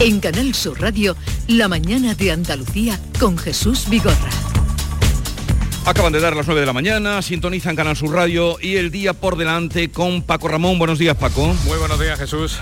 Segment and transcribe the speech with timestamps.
[0.00, 1.14] En Canal Sur Radio,
[1.46, 4.30] La mañana de Andalucía con Jesús Vigorra.
[5.84, 9.12] Acaban de dar las 9 de la mañana, sintonizan Canal Sur Radio y el día
[9.12, 10.78] por delante con Paco Ramón.
[10.78, 11.54] Buenos días, Paco.
[11.66, 12.58] Muy buenos días, Jesús.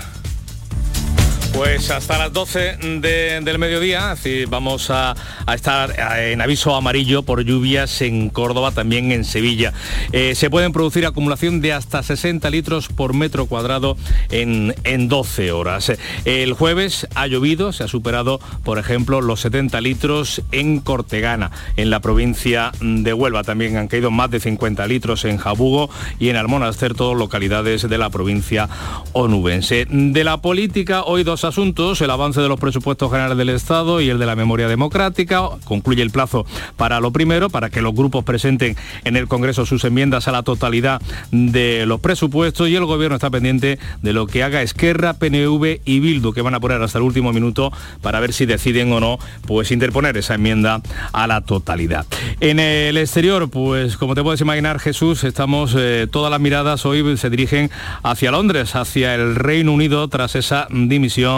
[1.53, 4.15] Pues hasta las 12 del mediodía,
[4.47, 5.15] vamos a,
[5.53, 9.73] estar eh, en aviso amarillo por lluvias en Córdoba, también en Sevilla.
[10.11, 13.97] Eh, se pueden producir acumulación de hasta 60 litros por metro cuadrado
[14.29, 15.91] en, en 12 horas.
[16.25, 21.89] El jueves ha llovido, se ha superado, por ejemplo, los 70 litros en Cortegana, en
[21.89, 23.43] la provincia de Huelva.
[23.43, 27.97] También han caído más de 50 litros en Jabugo y en Almonaster, todas localidades de
[27.97, 28.69] la provincia
[29.13, 29.87] onubense.
[29.89, 34.09] De la política, hoy dos asuntos, el avance de los presupuestos generales del Estado y
[34.09, 35.41] el de la memoria democrática.
[35.65, 36.45] Concluye el plazo
[36.77, 40.43] para lo primero, para que los grupos presenten en el Congreso sus enmiendas a la
[40.43, 45.81] totalidad de los presupuestos y el Gobierno está pendiente de lo que haga Esquerra, PNV
[45.85, 47.71] y Bildu, que van a poner hasta el último minuto
[48.01, 50.81] para ver si deciden o no pues interponer esa enmienda
[51.13, 52.05] a la totalidad.
[52.39, 57.17] En el exterior, pues como te puedes imaginar, Jesús, estamos, eh, todas las miradas hoy
[57.17, 57.69] se dirigen
[58.03, 61.28] hacia Londres, hacia el Reino Unido, tras esa dimisión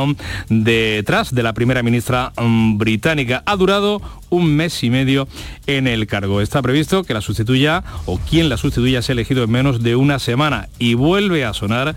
[0.50, 3.44] detrás de la primera ministra mm, británica.
[3.46, 4.02] Ha durado
[4.32, 5.28] un mes y medio
[5.68, 6.42] en el cargo.
[6.42, 10.18] Está previsto que la sustituya o quien la sustituya sea elegido en menos de una
[10.18, 11.96] semana y vuelve a sonar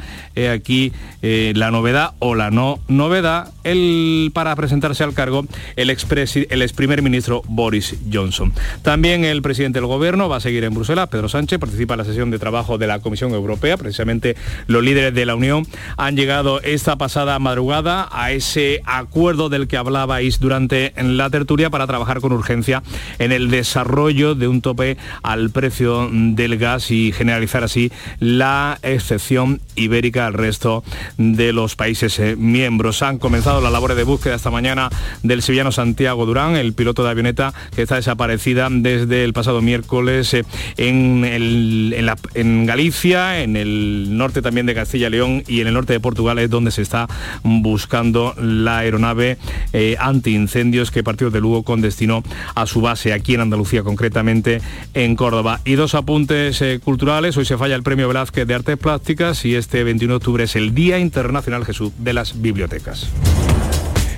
[0.53, 5.47] aquí eh, la novedad o la no novedad el, para presentarse al cargo
[5.77, 8.53] el ex, el ex primer ministro Boris Johnson.
[8.83, 12.05] También el presidente del gobierno va a seguir en Bruselas, Pedro Sánchez, participa en la
[12.05, 13.77] sesión de trabajo de la Comisión Europea.
[13.77, 19.69] Precisamente los líderes de la Unión han llegado esta pasada madrugada a ese acuerdo del
[19.69, 22.83] que hablabais durante la tertulia para trabajar con urgencia
[23.19, 29.61] en el desarrollo de un tope al precio del gas y generalizar así la excepción
[29.77, 30.85] ibérica al resto
[31.19, 33.03] de los países eh, miembros.
[33.03, 34.89] Han comenzado las labores de búsqueda esta mañana
[35.23, 40.33] del sevillano Santiago Durán, el piloto de avioneta que está desaparecida desde el pasado miércoles
[40.33, 40.45] eh,
[40.79, 45.93] en, en Galicia, en el norte también de Castilla y León y en el norte
[45.93, 47.07] de Portugal es donde se está
[47.43, 49.37] buscando la aeronave
[49.75, 52.14] eh, antiincendios que partió de Lugo con destino
[52.55, 54.61] a su base aquí en Andalucía, concretamente
[54.93, 55.61] en Córdoba.
[55.65, 57.37] Y dos apuntes eh, culturales.
[57.37, 60.57] Hoy se falla el Premio Velázquez de Artes Plásticas y este 21 de octubre es
[60.57, 63.09] el Día Internacional Jesús de las Bibliotecas.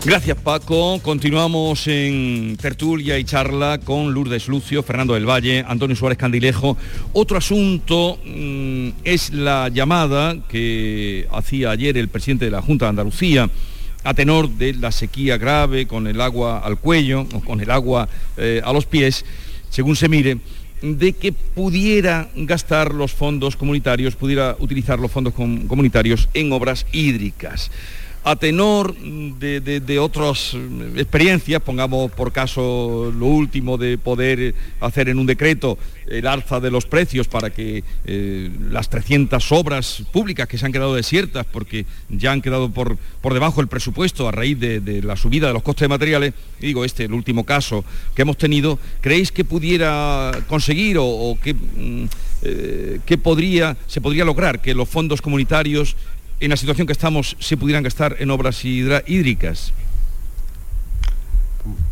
[0.06, 1.00] Gracias Paco.
[1.02, 6.76] Continuamos en tertulia y charla con Lourdes Lucio, Fernando del Valle, Antonio Suárez Candilejo.
[7.12, 12.90] Otro asunto mm, es la llamada que hacía ayer el presidente de la Junta de
[12.90, 13.50] Andalucía
[14.06, 18.08] a tenor de la sequía grave, con el agua al cuello o con el agua
[18.36, 19.24] eh, a los pies,
[19.68, 20.38] según se mire,
[20.80, 27.70] de que pudiera gastar los fondos comunitarios, pudiera utilizar los fondos comunitarios en obras hídricas
[28.26, 30.56] a tenor de, otras
[30.96, 35.78] experiencias, pongamos por caso lo último de poder hacer en un decreto
[36.08, 40.72] el alza de los precios para que eh, las 300 obras públicas que se han
[40.72, 45.14] quedado desiertas porque ya han quedado por, por debajo del presupuesto a raíz de, la
[45.14, 47.84] subida de los costes de materiales, digo este, el último caso
[48.16, 52.06] que hemos tenido, ¿creéis que pudiera conseguir o, que, mm,
[52.42, 55.94] eh, que podría, se podría lograr que los fondos comunitarios
[56.40, 59.72] en la situación que estamos se pudieran gastar en obras hídricas?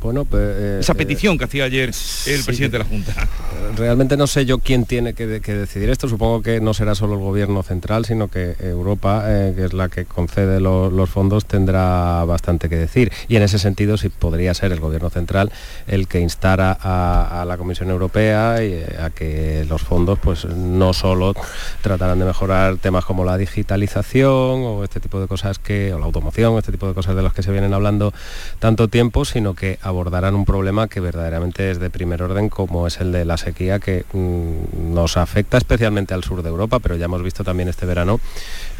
[0.05, 1.89] Bueno, pues, eh, Esa petición que hacía ayer
[2.27, 3.15] el presidente de la Junta.
[3.77, 6.11] Realmente no sé yo quién tiene que, decidir esto.
[6.11, 9.89] Supongo que no será solo el gobierno central, sino que Europa, eh, que es la
[9.89, 13.11] que concede los fondos, tendrá bastante que decir.
[13.29, 15.51] Y en ese sentido sí podría ser el gobierno central
[15.87, 20.93] el que instara a, la Comisión Europea y, eh, a que los fondos pues no
[20.93, 21.35] solo
[21.81, 26.05] tratarán de mejorar temas como la digitalización o este tipo de cosas que, o la
[26.05, 28.13] automoción, este tipo de cosas de las que se vienen hablando
[28.59, 33.01] tanto tiempo, sino que abordarán un problema que verdaderamente es de primer orden, como es
[33.01, 37.07] el de la sequía, que mm, nos afecta especialmente al sur de Europa, pero ya
[37.07, 38.21] hemos visto también este verano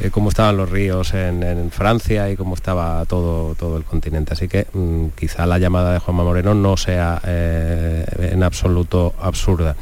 [0.01, 4.33] eh, cómo estaban los ríos en, Francia y cómo estaba todo, todo el continente.
[4.33, 9.77] Así que mm, quizá la llamada de Juanma Moreno no sea eh, en absoluto absurda.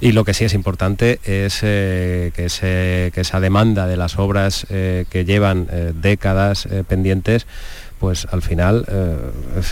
[0.00, 2.48] Y lo que sí es importante es eh, que,
[3.12, 5.66] que, esa demanda de las obras que llevan
[6.00, 7.46] décadas pendientes
[8.04, 9.16] pues al final, eh,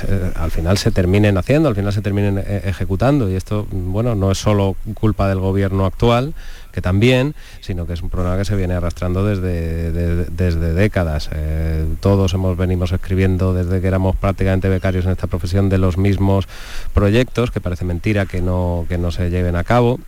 [0.08, 3.28] eh, al final se terminen haciendo, al final se terminen eh, ejecutando.
[3.28, 6.32] Y esto, bueno, no es solo culpa del gobierno actual,
[6.72, 9.92] que también, sino que es un problema que se viene arrastrando desde,
[10.30, 11.28] desde décadas.
[12.00, 16.48] todos hemos venimos escribiendo desde que éramos prácticamente becarios en esta profesión de los mismos
[16.94, 20.00] proyectos, que parece mentira que no, que no se lleven a cabo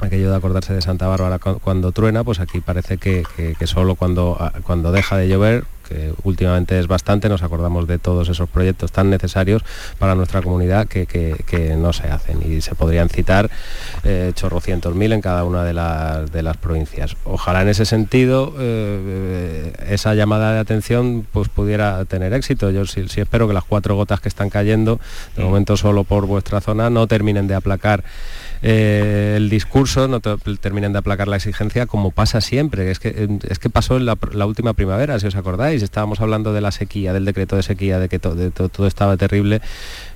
[0.00, 3.24] aquello de acordarse de Santa Bárbara cuando truena, pues aquí parece que,
[3.66, 8.48] solo cuando, cuando deja de llover que últimamente es bastante, nos acordamos de todos esos
[8.48, 9.62] proyectos tan necesarios
[9.98, 11.02] para nuestra comunidad que,
[11.76, 13.50] no se hacen y se podrían citar
[14.04, 17.16] eh, chorrocientos mil en cada una de las, de las provincias.
[17.24, 22.70] Ojalá en ese sentido eh, esa llamada de atención pues pudiera tener éxito.
[22.70, 25.00] Yo sí, sí espero que las cuatro gotas que están cayendo,
[25.36, 25.46] de mm.
[25.46, 28.04] momento solo por vuestra zona, no terminen de aplacar
[28.62, 32.90] eh, el discurso, no terminen de aplacar la exigencia como pasa siempre.
[32.90, 34.16] Es que, es que pasó en la,
[34.46, 38.08] última primavera, si os acordáis, estábamos hablando de la sequía, del decreto de sequía, de
[38.08, 39.60] que todo estaba terrible.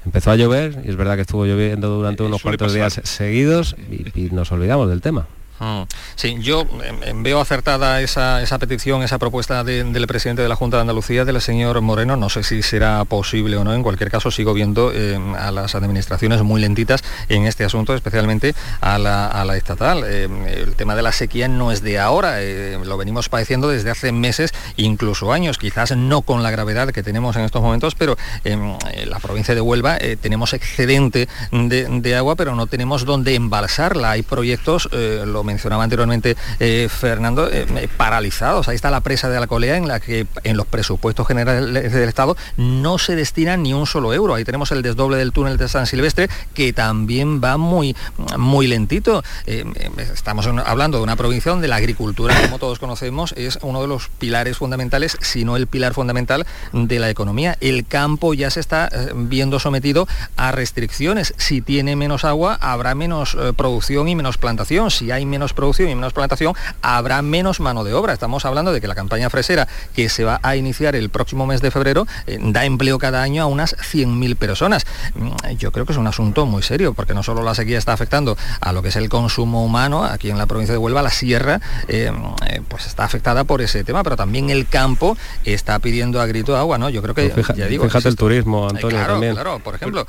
[0.04, 3.76] Empezó a llover y es verdad que estuvo lloviendo durante unos cuantos días seguidos
[4.14, 5.26] y nos olvidamos del tema.
[5.58, 5.82] Mm.
[6.14, 10.76] Sí, yo em, em, veo acertada esa, petición, esa propuesta del presidente de la Junta
[10.79, 12.17] de Andalucía, del señor Moreno.
[12.17, 13.75] No sé si será posible o no.
[13.75, 18.55] En cualquier caso, sigo viendo em, a las administraciones muy lentitas en este asunto, especialmente
[18.81, 20.05] a la, estatal.
[20.05, 22.38] el tema de la sequía no es de ahora,
[22.85, 25.58] lo venimos padeciendo desde hace meses, incluso años.
[25.58, 28.76] Quizás no con la gravedad que tenemos en estos momentos, pero en
[29.06, 34.12] la provincia de Huelva eh, tenemos excedente de, agua, pero no tenemos dónde embalsarla.
[34.12, 38.69] Hay proyectos, eh, lo mencionaba anteriormente eh, Fernando, eh, eh, paralizados.
[38.69, 42.37] Ahí está la presa de Alcolea en la que en los presupuestos generales del Estado
[42.56, 44.34] no se destina ni un solo euro.
[44.34, 47.96] Ahí tenemos el desdoble del túnel de San Silvestre que también va muy,
[48.37, 49.22] muy lentito.
[49.46, 54.08] estamos hablando de una provincia donde la agricultura, como todos conocemos, es uno de los
[54.08, 57.56] pilares fundamentales, si no el pilar fundamental de la economía.
[57.60, 61.34] El campo ya se está viendo sometido a restricciones.
[61.37, 64.90] Si tiene menos agua, habrá menos producción y menos plantación.
[64.90, 68.12] Si hay producción y menos plantación, habrá menos mano de obra.
[68.12, 71.61] Estamos hablando de que la campaña fresera que se va a iniciar el próximo mes
[71.61, 74.87] de febrero eh, da empleo cada año a unas 100.000 personas.
[75.15, 77.93] Mm, yo creo que es un asunto muy serio, porque no solo la sequía está
[77.93, 81.11] afectando a lo que es el consumo humano, aquí en la provincia de Huelva, la
[81.11, 82.12] sierra, eh,
[82.47, 86.56] eh, pues está afectada por ese tema, pero también el campo está pidiendo a grito
[86.56, 86.89] agua, ¿no?
[86.89, 89.35] Yo creo que, ya digo, fíjate el turismo, Antonio, claro, también.
[89.35, 90.06] Claro, por ejemplo,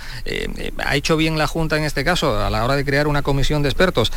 [0.86, 3.64] ha hecho bien la Junta en este caso a la hora de crear una comisión
[3.64, 4.12] de expertos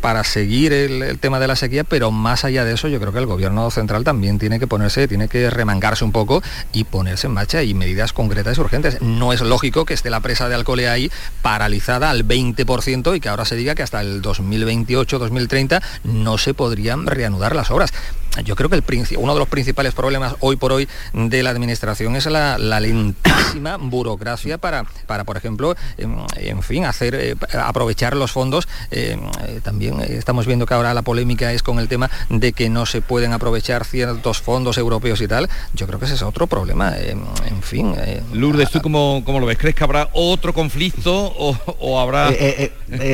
[0.00, 3.18] para seguir el, tema de la sequía, pero más allá de eso yo creo que
[3.18, 7.34] el gobierno central también tiene que ponerse, tiene que remangarse un poco y ponerse en
[7.34, 9.00] marcha y medidas concretas y urgentes.
[9.02, 11.10] No es lógico que esté la presa de Alcolea ahí
[11.42, 17.06] paralizada al 20% y que ahora se diga que hasta el 2028-2030 no se podrían
[17.06, 17.92] reanudar las obras
[18.44, 18.84] yo creo que el,
[19.18, 24.58] uno de los principales problemas hoy por hoy de la administración es la, lentísima burocracia
[24.58, 28.68] para, para, por ejemplo, en, fin, hacer eh, aprovechar los fondos.
[28.90, 29.18] Eh,
[29.62, 33.00] también estamos viendo que ahora la polémica es con el tema de que no se
[33.00, 35.48] pueden aprovechar ciertos fondos europeos y tal.
[35.74, 36.94] Yo creo que ese es otro problema.
[36.98, 37.94] en fin.
[37.98, 39.58] Eh, Lourdes, ¿tú cómo, cómo, lo ves?
[39.58, 42.30] ¿Crees que habrá otro conflicto o, habrá...?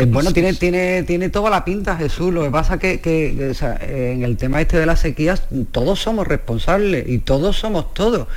[0.08, 2.32] bueno, tiene, tiene, tiene toda la pinta, Jesús.
[2.32, 3.52] Lo que pasa que, que
[4.12, 8.28] en el tema este de la sequías todos somos responsables y todos somos todos.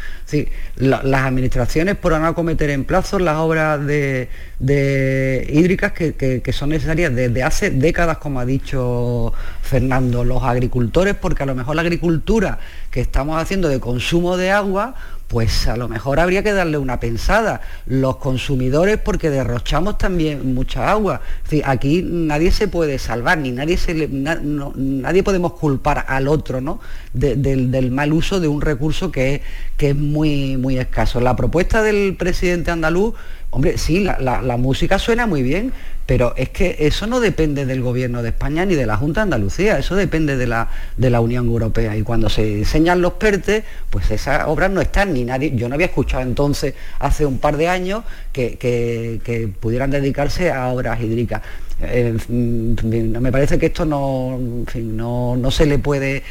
[0.76, 4.30] las administraciones por no acometer en plazos las obras de,
[4.62, 11.46] hídricas que, son necesarias desde hace décadas, como ha dicho Fernando, los agricultores, porque a
[11.46, 12.60] lo mejor la agricultura
[12.92, 14.96] que estamos haciendo de consumo de agua,
[15.30, 17.62] pues a lo mejor habría que darle una pensada.
[17.86, 21.22] Los consumidores, porque derrochamos también mucha agua.
[21.66, 26.80] aquí nadie se puede salvar, ni nadie, se nadie podemos culpar al otro ¿no?
[27.14, 29.42] del, mal uso de un recurso que es,
[29.78, 31.22] que es muy, muy escaso.
[31.22, 33.14] La propuesta del presidente andaluz
[33.52, 35.74] Hombre, sí, la, música suena muy bien,
[36.10, 39.26] pero es que eso no depende del gobierno de España ni de la Junta de
[39.26, 41.96] Andalucía, eso depende de la, de la Unión Europea.
[41.96, 45.76] Y cuando se diseñan los PERTE, pues esas obras no están, ni nadie, yo no
[45.76, 51.44] había escuchado entonces, hace un par de años, que, que pudieran dedicarse a obras hídricas.
[51.82, 54.38] Eh, me parece que esto no,
[54.76, 56.24] no, se le puede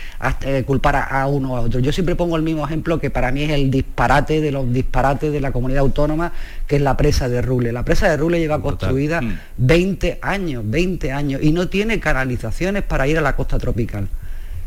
[0.42, 1.80] eh, culpar a, uno o a otro.
[1.80, 5.32] Yo siempre pongo el mismo ejemplo que para mí es el disparate de los disparates
[5.32, 6.32] de la comunidad autónoma,
[6.66, 7.72] que es la presa de Rule.
[7.72, 9.20] La presa de Rule lleva construida
[9.68, 10.26] 20 mm.
[10.26, 14.08] años, 20 años, y no tiene canalizaciones para ir a la costa tropical.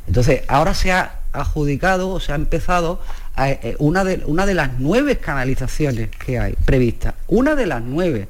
[0.08, 3.02] Entonces, ahora se ha adjudicado o se ha empezado
[3.38, 8.28] eh, una, de, una de las nueve canalizaciones que hay previstas, una de las nueve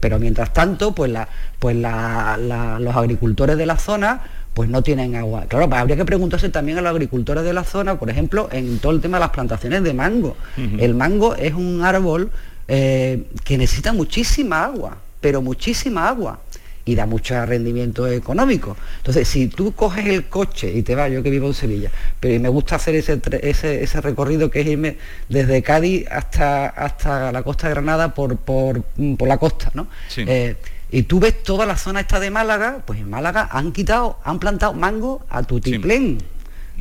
[0.00, 1.12] pero, mientras tanto, pues,
[1.58, 4.20] pues los agricultores de la zona
[4.52, 5.44] pues no tienen agua.
[5.46, 8.80] Claro, pues habría que preguntarse también a los agricultores de la zona, por ejemplo, en
[8.80, 10.36] todo el tema de las plantaciones de mango.
[10.56, 12.30] El mango es un árbol
[12.66, 16.40] eh, que necesita muchísima agua, pero muchísima agua
[16.84, 18.76] y da mucho rendimiento económico.
[18.98, 22.40] Entonces, si tú coges el coche y te vas, yo que vivo en Sevilla, pero
[22.40, 24.96] me gusta hacer ese, ese, recorrido que es irme
[25.28, 28.82] desde Cádiz hasta, hasta la costa de Granada por, por,
[29.20, 29.88] la costa, ¿no?
[30.16, 30.56] Eh,
[30.90, 34.38] y tú ves toda la zona esta de Málaga, pues en Málaga han quitado, han
[34.40, 36.18] plantado mango a tutiplén.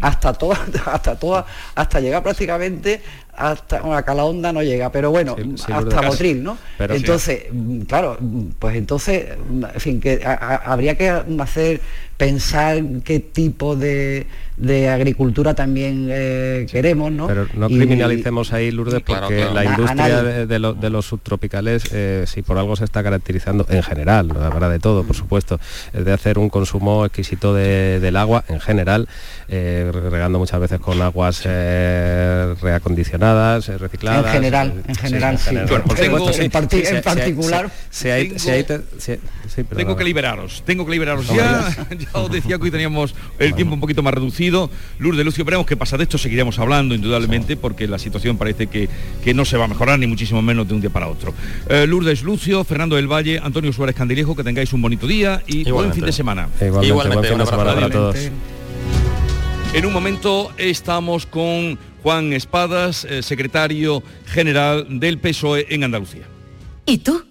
[0.02, 3.04] hasta toda, hasta toda, hasta llegar prácticamente
[3.36, 5.36] hasta bueno, acá la onda no llega, pero bueno,
[5.68, 6.58] hasta Motril, ¿no?
[6.80, 11.82] entonces, mm, claro, mm, pues entonces, mm, en fin, que habría que hacer
[12.20, 14.28] pensar qué tipo de,
[14.92, 17.28] agricultura también eh, queremos, ¿no?
[17.28, 22.76] Pero no criminalicemos ahí, Lourdes, porque la industria de, los subtropicales, eh, si por algo
[22.76, 25.62] se está caracterizando, en general, habrá de todo, por supuesto,
[25.94, 29.08] es de hacer un consumo exquisito del agua, en general,
[29.48, 33.29] eh, regando muchas veces con aguas reacondicionadas,
[33.80, 34.26] recicladas.
[34.26, 35.56] En general, en general, sí.
[35.56, 37.72] en, particular.
[39.76, 41.76] tengo que liberaros, tengo que liberaros ya
[42.14, 44.70] os decía que hoy teníamos el tiempo un poquito más reducido.
[45.00, 48.90] Lourdes Lucio, veremos qué pasa de esto, seguiremos hablando indudablemente porque la situación parece que,
[49.24, 51.34] que no se va a mejorar ni muchísimo menos de un día para otro.
[51.70, 55.70] Eh, Lourdes Lucio, Fernando del Valle, Antonio Suárez Candilejo, que tengáis un bonito día y
[55.70, 56.50] buen fin de semana.
[56.60, 58.16] Igualmente, buen fin de semana para todos.
[59.72, 66.24] En un momento estamos con Juan Espadas, eh, secretario general del PSOE en Andalucía.
[66.86, 67.24] ¿Y tú?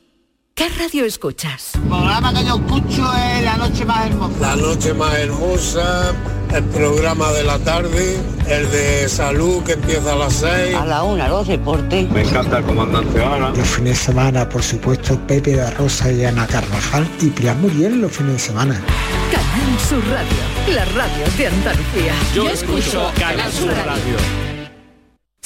[0.59, 1.77] ¿Qué radio escuchas?
[1.77, 4.41] El programa que yo escucho es La Noche Más Hermosa.
[4.41, 6.13] La Noche Más Hermosa,
[6.53, 8.17] el programa de la tarde,
[8.49, 10.75] el de salud que empieza a las 6.
[10.75, 12.11] A la una, los deportes.
[12.11, 13.51] Me encanta el comandante Ana.
[13.51, 18.01] Los fines de semana, por supuesto, Pepe de Rosa y Ana Carvajal y Priam Muriel
[18.01, 18.83] los fines de semana.
[19.31, 22.15] Canal Sur Radio, la radio de Andalucía.
[22.35, 24.48] Yo, escucho Canal Sur Radio.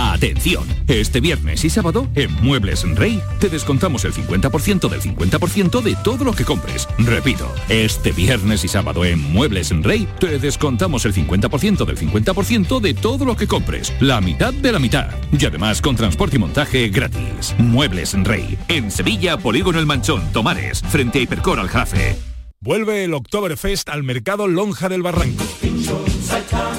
[0.00, 5.96] Atención, este viernes y sábado en Muebles Rey te descontamos el 50% del 50% de
[6.04, 6.86] todo lo que compres.
[6.98, 12.94] Repito, este viernes y sábado en Muebles Rey te descontamos el 50% del 50% de
[12.94, 13.92] todo lo que compres.
[13.98, 15.10] La mitad de la mitad.
[15.36, 17.56] Y además con transporte y montaje gratis.
[17.58, 18.56] Muebles Rey.
[18.68, 22.16] En Sevilla, Polígono El Manchón, Tomares, frente a Hipercor al Jafe.
[22.60, 25.44] Vuelve el Oktoberfest al mercado Lonja del Barranco.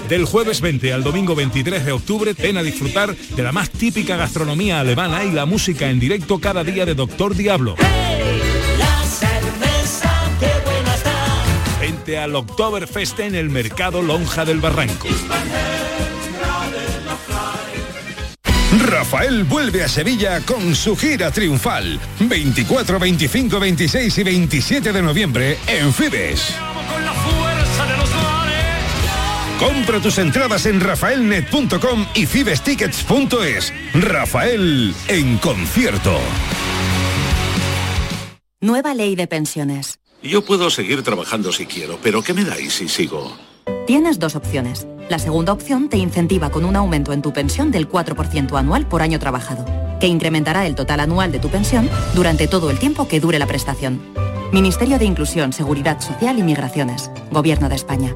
[0.09, 4.17] Del jueves 20 al domingo 23 de octubre, ven a disfrutar de la más típica
[4.17, 7.75] gastronomía alemana y la música en directo cada día de Doctor Diablo.
[11.79, 15.07] Vente al Oktoberfest en el mercado Lonja del Barranco.
[18.87, 21.99] Rafael vuelve a Sevilla con su gira triunfal.
[22.19, 26.55] 24, 25, 26 y 27 de noviembre en Fibes.
[29.59, 33.73] Compra tus entradas en rafaelnet.com y fibestickets.es.
[33.93, 36.17] Rafael en concierto.
[38.61, 39.99] Nueva ley de pensiones.
[40.23, 43.37] Yo puedo seguir trabajando si quiero, pero ¿qué me dais si sigo?
[43.85, 44.87] Tienes dos opciones.
[45.09, 49.01] La segunda opción te incentiva con un aumento en tu pensión del 4% anual por
[49.01, 49.65] año trabajado,
[49.99, 53.47] que incrementará el total anual de tu pensión durante todo el tiempo que dure la
[53.47, 54.01] prestación.
[54.53, 57.11] Ministerio de Inclusión, Seguridad Social y Migraciones.
[57.31, 58.15] Gobierno de España.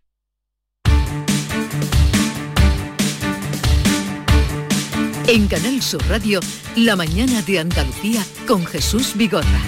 [5.33, 6.41] En Canal Sur Radio,
[6.75, 9.61] La mañana de Andalucía con Jesús Vigorra.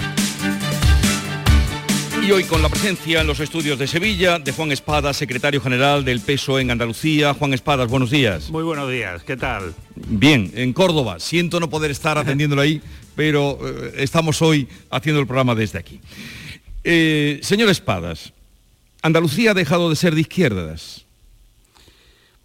[2.22, 6.04] Y hoy con la presencia en los estudios de Sevilla de Juan Espada, secretario general
[6.04, 7.32] del PESO en Andalucía.
[7.32, 8.50] Juan Espadas, buenos días.
[8.50, 9.74] Muy buenos días, ¿qué tal?
[9.96, 11.18] Bien, en Córdoba.
[11.18, 12.82] Siento no poder estar atendiéndolo ahí,
[13.16, 15.98] pero eh, estamos hoy haciendo el programa desde aquí.
[16.84, 18.34] Eh, señor Espadas,
[19.00, 21.06] Andalucía ha dejado de ser de izquierdas.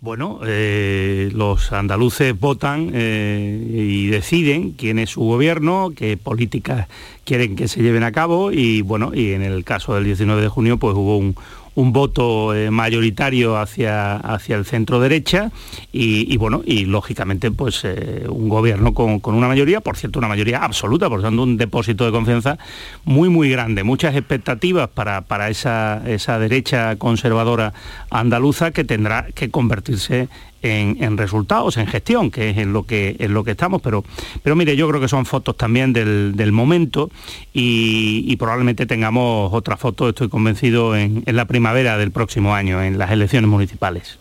[0.01, 6.88] Bueno, eh, los andaluces votan eh, y deciden quién es su gobierno, qué políticas
[7.25, 10.48] quieren que se lleven a cabo y bueno, y en el caso del 19 de
[10.48, 11.36] junio pues hubo un,
[11.75, 15.51] un voto eh, mayoritario hacia, hacia el centro derecha
[15.91, 20.63] y, bueno, y lógicamente pues eh, un gobierno con, una mayoría, por cierto, una mayoría
[20.63, 22.57] absoluta, por tanto un depósito de confianza
[23.05, 27.73] muy muy grande, muchas expectativas para, para esa, esa derecha conservadora
[28.09, 30.29] andaluza que tendrá que convertirse
[30.61, 34.03] en, resultados, en gestión, que es en lo que, en lo que estamos, pero,
[34.43, 37.09] pero mire, yo creo que son fotos también del, momento
[37.53, 43.11] y, probablemente tengamos otra foto, estoy convencido, en, la primavera del próximo año, en las
[43.11, 44.17] elecciones municipales.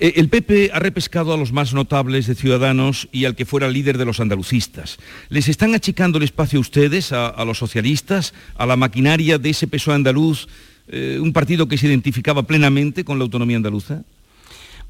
[0.00, 3.68] Eh, el PP ha repescado a los más notables de Ciudadanos y al que fuera
[3.68, 4.98] líder de los andalucistas.
[5.28, 9.66] ¿Les están achicando el espacio a ustedes, a, los socialistas, a la maquinaria de ese
[9.66, 10.48] peso andaluz,
[10.88, 14.02] eh, un partido que se identificaba plenamente con la autonomía andaluza?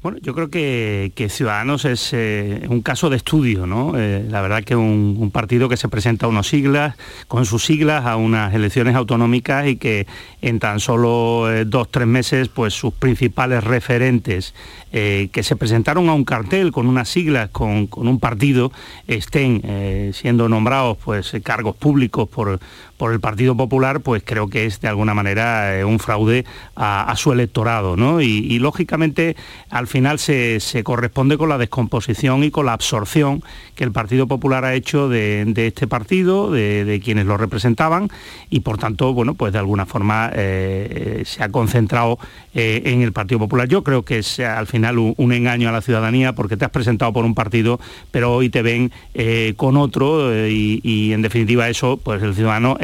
[0.01, 3.99] Bueno, yo creo que, Ciudadanos es eh, un caso de estudio, ¿no?
[3.99, 6.95] Eh, la verdad que un, partido que se presenta a unos siglas,
[7.27, 10.07] con sus siglas a unas elecciones autonómicas y que
[10.41, 14.55] en tan solo eh, dos, tres meses, pues sus principales referentes
[14.93, 18.71] eh, que se presentaron a un cartel con unas siglas, con, un partido,
[19.05, 22.59] estén siendo nombrados pues, cargos públicos por,
[22.99, 27.31] por el Partido Popular, pues creo que es de alguna manera un fraude a, su
[27.31, 27.95] electorado.
[27.95, 28.21] ¿no?
[28.21, 29.37] Y, lógicamente
[29.69, 33.41] al final se, corresponde con la descomposición y con la absorción
[33.75, 38.09] que el Partido Popular ha hecho de, este partido, de, quienes lo representaban,
[38.49, 42.19] y por tanto, bueno, pues de alguna forma se ha concentrado
[42.53, 43.67] en el Partido Popular.
[43.67, 47.23] Yo creo que al final un, engaño a la ciudadanía porque te has presentado por
[47.23, 47.79] un partido,
[48.11, 52.77] pero hoy te ven eh, con otro eh, y, en definitiva eso, pues el ciudadano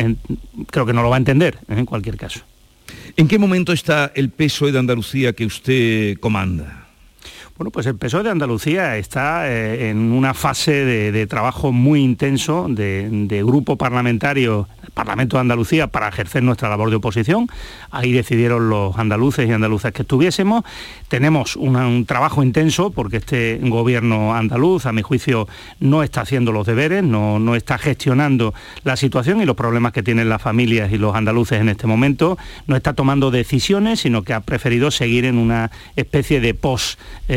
[0.67, 2.41] creo que no lo va a entender en cualquier caso.
[3.17, 6.84] ¿En qué momento está el peso de Andalucía que usted comanda?
[7.57, 13.43] Bueno, pues el PSOE de Andalucía está en una fase de, trabajo muy intenso de,
[13.45, 17.47] grupo parlamentario Parlamento de Andalucía para ejercer nuestra labor de oposición.
[17.91, 20.63] Ahí decidieron los andaluces y andaluzas que estuviésemos.
[21.09, 25.47] Tenemos un trabajo intenso porque este gobierno andaluz, a mi juicio,
[25.81, 30.01] no está haciendo los deberes, no, no está gestionando la situación y los problemas que
[30.01, 32.37] tienen las familias y los andaluces en este momento.
[32.65, 36.53] No está tomando decisiones, sino que ha preferido seguir en una especie de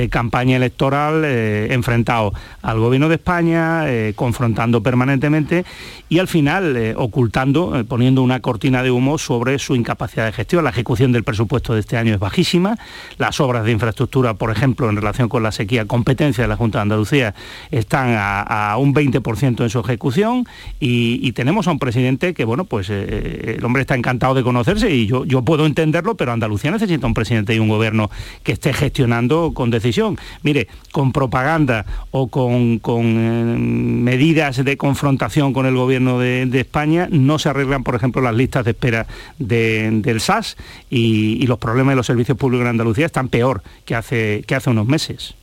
[0.08, 5.64] post-campaña electoral eh, enfrentado al gobierno de España, eh, confrontando permanentemente
[6.08, 10.64] y al final eh, ocultando poniendo una cortina de humo sobre su incapacidad de gestión.
[10.64, 12.76] La ejecución del presupuesto de este año es bajísima.
[13.18, 16.78] Las obras de infraestructura, por ejemplo, en relación con la sequía, competencia de la Junta
[16.78, 17.34] de Andalucía,
[17.70, 20.46] están a, un 20% en su ejecución
[20.80, 25.06] y, tenemos a un presidente que, bueno, pues el hombre está encantado de conocerse y
[25.06, 28.10] yo, yo puedo entenderlo, pero Andalucía necesita un presidente y un gobierno
[28.42, 29.97] que esté gestionando con decisión.
[30.42, 37.38] Mire, con propaganda o con, eh, medidas de confrontación con el gobierno de, España, no
[37.38, 39.06] se arreglan, por ejemplo, las listas de espera
[39.38, 40.56] del SAS
[40.90, 44.68] y, los problemas de los servicios públicos en Andalucía están peor que hace, que hace
[44.68, 45.34] unos meses.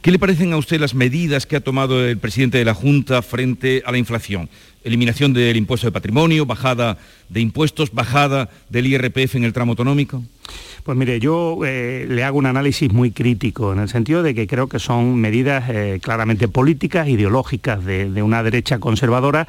[0.00, 3.20] ¿Qué le parecen a usted las medidas que ha tomado el presidente de la Junta
[3.22, 4.48] frente a la inflación?
[4.84, 6.98] Eliminación del impuesto de patrimonio, bajada
[7.32, 10.22] de impuestos, bajada del IRPF en el tramo autonómico.
[10.82, 14.48] Pues mire, yo eh, le hago un análisis muy crítico, en el sentido de que
[14.48, 19.46] creo que son medidas eh, claramente políticas, ideológicas de, una derecha conservadora,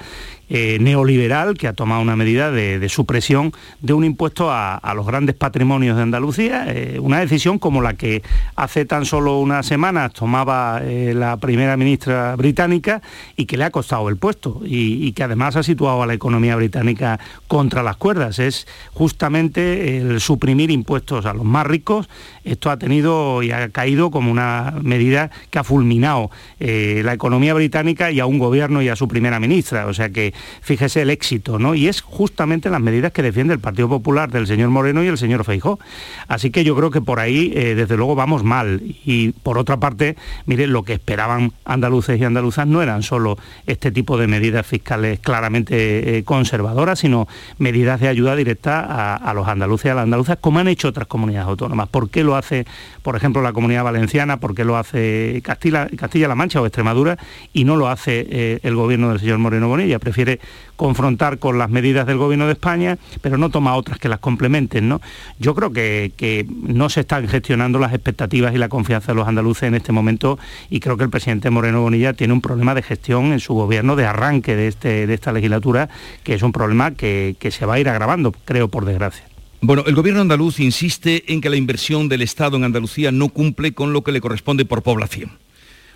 [0.50, 5.36] eh, neoliberal, que ha tomado una medida de, supresión de un impuesto a, los grandes
[5.36, 6.68] patrimonios de Andalucía,
[7.00, 8.22] una decisión como la que
[8.56, 13.02] hace tan solo unas semanas tomaba la primera ministra británica
[13.36, 16.14] y que le ha costado el puesto y, y que además ha situado a la
[16.14, 18.38] economía británica contra las cuerdas.
[18.40, 22.10] Es justamente el suprimir impuestos a los más ricos,
[22.44, 27.54] esto ha tenido y ha caído como una medida que ha fulminado eh, la economía
[27.54, 29.88] británica y a un gobierno y a su primera ministra.
[29.88, 31.74] O sea que fíjese el éxito, ¿no?
[31.74, 35.18] Y es justamente las medidas que defiende el Partido Popular del señor Moreno y el
[35.18, 35.80] señor Feijó.
[36.28, 38.82] Así que yo creo que por ahí, eh, desde luego, vamos mal.
[39.06, 43.92] Y por otra parte, mire, lo que esperaban andaluces y andaluzas no eran solo este
[43.92, 47.28] tipo de medidas fiscales es claramente eh, conservadora, sino
[47.64, 51.08] medidas de ayuda directa a, los andaluces y a las andaluzas, como han hecho otras
[51.08, 51.90] comunidades autónomas.
[51.90, 52.66] ¿Por qué lo hace,
[53.02, 54.40] por ejemplo, la comunidad valenciana?
[54.40, 57.18] ¿Por qué lo hace Castilla-La Mancha o Extremadura?
[57.54, 59.98] Y no lo hace eh, el gobierno del señor Moreno Bonilla.
[59.98, 60.40] Prefiere
[60.76, 64.90] confrontar con las medidas del gobierno de España, pero no toma otras que las complementen.
[64.90, 65.02] ¿no?
[65.40, 69.28] Yo creo que, que no se están gestionando las expectativas y la confianza de los
[69.28, 72.82] andaluces en este momento y creo que el presidente Moreno Bonilla tiene un problema de
[72.82, 75.90] gestión en su gobierno de arranque de, este, de esta legislatura,
[76.24, 79.26] que es un problema que, que se va a ir agravando, creo, por desgracia.
[79.62, 83.74] Bueno, el gobierno andaluz insiste en que la inversión del Estado en Andalucía no cumple
[83.74, 85.32] con lo que le corresponde por población.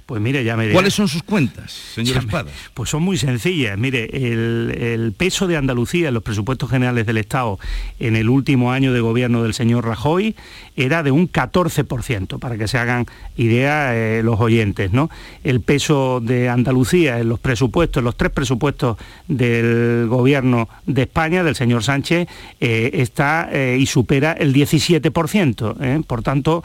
[0.08, 2.50] Pues mire, ya me ¿Cuáles son sus cuentas, señor Espada?
[2.74, 3.78] Pues son muy sencillas.
[3.78, 7.60] Mire, el, peso de Andalucía en los presupuestos generales del Estado
[8.00, 10.34] en el último año de gobierno del señor Rajoy
[10.78, 15.10] era de un 14%, para que se hagan idea eh, los oyentes, ¿no?
[15.44, 18.96] El peso de Andalucía en los presupuestos, en los tres presupuestos
[19.28, 22.30] del gobierno de España, del señor Sánchez,
[22.62, 26.06] eh, está eh, y supera el 17%.
[26.06, 26.64] Por tanto,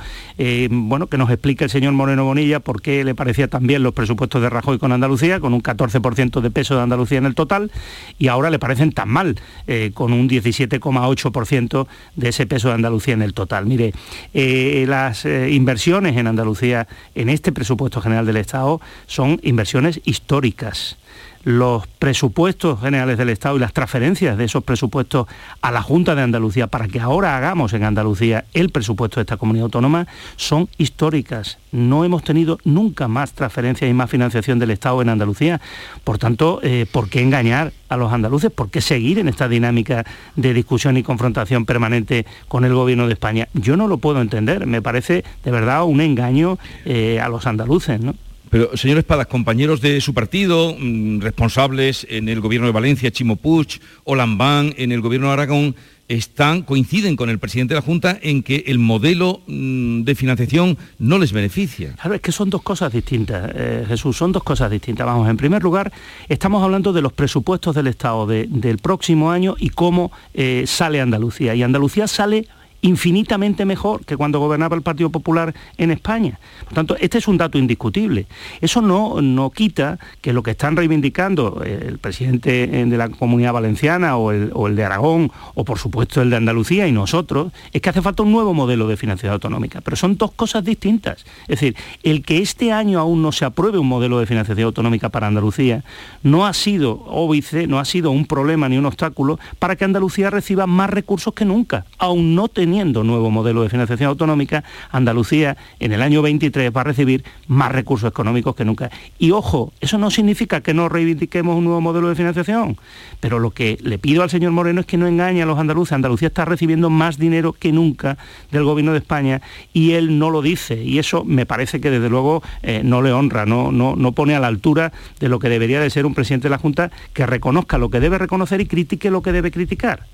[0.70, 3.92] bueno, que nos explique el señor Moreno Bonilla por qué le parece decía también los
[3.92, 7.70] presupuestos de Rajoy con Andalucía, con un 14% de peso de Andalucía en el total,
[8.18, 13.14] y ahora le parecen tan mal, eh, con un 17,8% de ese peso de Andalucía
[13.14, 13.66] en el total.
[13.66, 13.92] Mire,
[14.34, 20.96] eh, las eh, inversiones en Andalucía en este presupuesto general del Estado son inversiones históricas
[21.44, 25.26] los presupuestos generales del Estado y las transferencias de esos presupuestos
[25.60, 29.36] a la Junta de Andalucía para que ahora hagamos en Andalucía el presupuesto de esta
[29.36, 31.58] comunidad autónoma son históricas.
[31.72, 35.60] No hemos tenido nunca más transferencias y más financiación del Estado en Andalucía.
[36.04, 38.50] Por tanto, eh, ¿por qué engañar a los andaluces?
[38.50, 40.04] ¿Por qué seguir en esta dinámica
[40.36, 43.48] de discusión y confrontación permanente con el Gobierno de España?
[43.54, 44.66] Yo no lo puedo entender.
[44.66, 48.00] Me parece de verdad un engaño eh, a los andaluces.
[48.00, 48.14] ¿no?
[48.52, 53.36] Pero, señor Espadas, compañeros de su partido, mm, responsables en el gobierno de Valencia, Chimo
[53.36, 55.74] Puig o Lambán, en el gobierno de Aragón,
[56.06, 60.76] están, coinciden con el presidente de la Junta en que el modelo mm, de financiación
[60.98, 61.94] no les beneficia.
[61.94, 65.06] Claro, es que son dos cosas distintas, eh, Jesús, son dos cosas distintas.
[65.06, 65.90] Vamos, en primer lugar,
[66.28, 71.54] estamos hablando de los presupuestos del Estado del próximo año y cómo eh, sale Andalucía.
[71.54, 72.48] Y Andalucía sale
[72.82, 76.38] infinitamente mejor que cuando gobernaba el Partido Popular en España.
[76.64, 78.26] Por tanto, este es un dato indiscutible.
[78.60, 84.16] Eso no, no quita que lo que están reivindicando el presidente de la Comunidad Valenciana
[84.16, 87.80] o el, o el, de Aragón o por supuesto el de Andalucía y nosotros, es
[87.80, 89.80] que hace falta un nuevo modelo de financiación autonómica.
[89.80, 91.24] Pero son dos cosas distintas.
[91.42, 95.08] Es decir, el que este año aún no se apruebe un modelo de financiación autonómica
[95.08, 95.84] para Andalucía
[96.22, 100.30] no ha sido óbice, no ha sido un problema ni un obstáculo para que Andalucía
[100.30, 106.02] reciba más recursos que nunca, aún no nuevo modelo de financiación autonómica, Andalucía en el
[106.02, 108.90] año 23 va a recibir más recursos económicos que nunca.
[109.18, 112.76] Y ojo, eso no significa que no reivindiquemos un nuevo modelo de financiación,
[113.20, 115.92] pero lo que le pido al señor Moreno es que no engañe a los andaluces.
[115.92, 118.18] Andalucía está recibiendo más dinero que nunca
[118.50, 120.82] del gobierno de España y él no lo dice.
[120.82, 124.34] Y eso me parece que desde luego eh, no le honra, no, no, no pone
[124.34, 127.26] a la altura de lo que debería de ser un presidente de la Junta que
[127.26, 130.06] reconozca lo que debe reconocer y critique lo que debe criticar.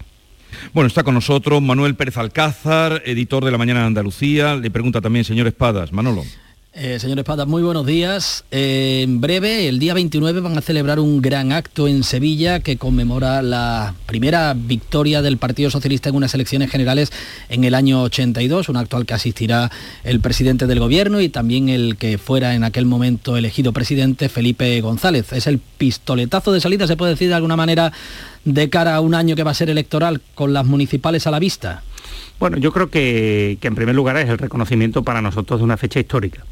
[0.72, 4.56] Bueno, está con nosotros Manuel Pérez Alcázar, editor de La Mañana de Andalucía.
[4.56, 5.92] Le pregunta también, señor Espadas.
[5.92, 6.24] Manolo.
[6.80, 8.44] Eh, señor Espadas, muy buenos días.
[8.52, 12.76] Eh, en breve, el día 29, van a celebrar un gran acto en Sevilla que
[12.76, 17.10] conmemora la primera victoria del Partido Socialista en unas elecciones generales
[17.48, 19.72] en el año 82, un acto al que asistirá
[20.04, 24.80] el presidente del gobierno y también el que fuera en aquel momento elegido presidente, Felipe
[24.80, 25.32] González.
[25.32, 27.92] Es el pistoletazo de salida, se puede decir de alguna manera,
[28.44, 31.40] de cara a un año que va a ser electoral con las municipales a la
[31.40, 31.82] vista.
[32.38, 35.98] Bueno, yo creo que, en primer lugar es el reconocimiento para nosotros de una fecha
[35.98, 36.44] histórica.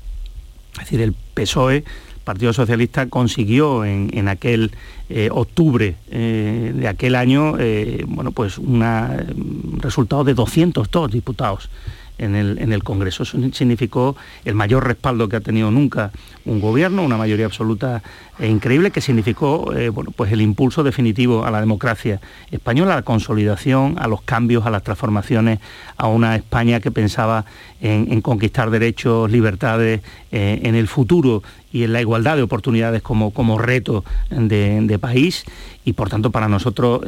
[0.78, 1.84] Es decir, el PSOE,
[2.24, 4.72] Partido Socialista, consiguió en, aquel
[5.08, 11.70] eh, octubre eh, de aquel año, eh, bueno, pues un resultado de 202 diputados
[12.18, 13.22] en el, en el Congreso.
[13.22, 16.12] Eso significó el mayor respaldo que ha tenido nunca
[16.44, 18.02] un gobierno, una mayoría absoluta
[18.38, 22.96] e increíble, que significó eh, bueno, pues el impulso definitivo a la democracia española, a
[22.96, 25.58] la consolidación, a los cambios, a las transformaciones,
[25.96, 27.44] a una España que pensaba
[27.80, 30.00] en, conquistar derechos, libertades
[30.32, 35.44] eh, en el futuro y en la igualdad de oportunidades como, como reto de, país
[35.84, 37.02] y por tanto para nosotros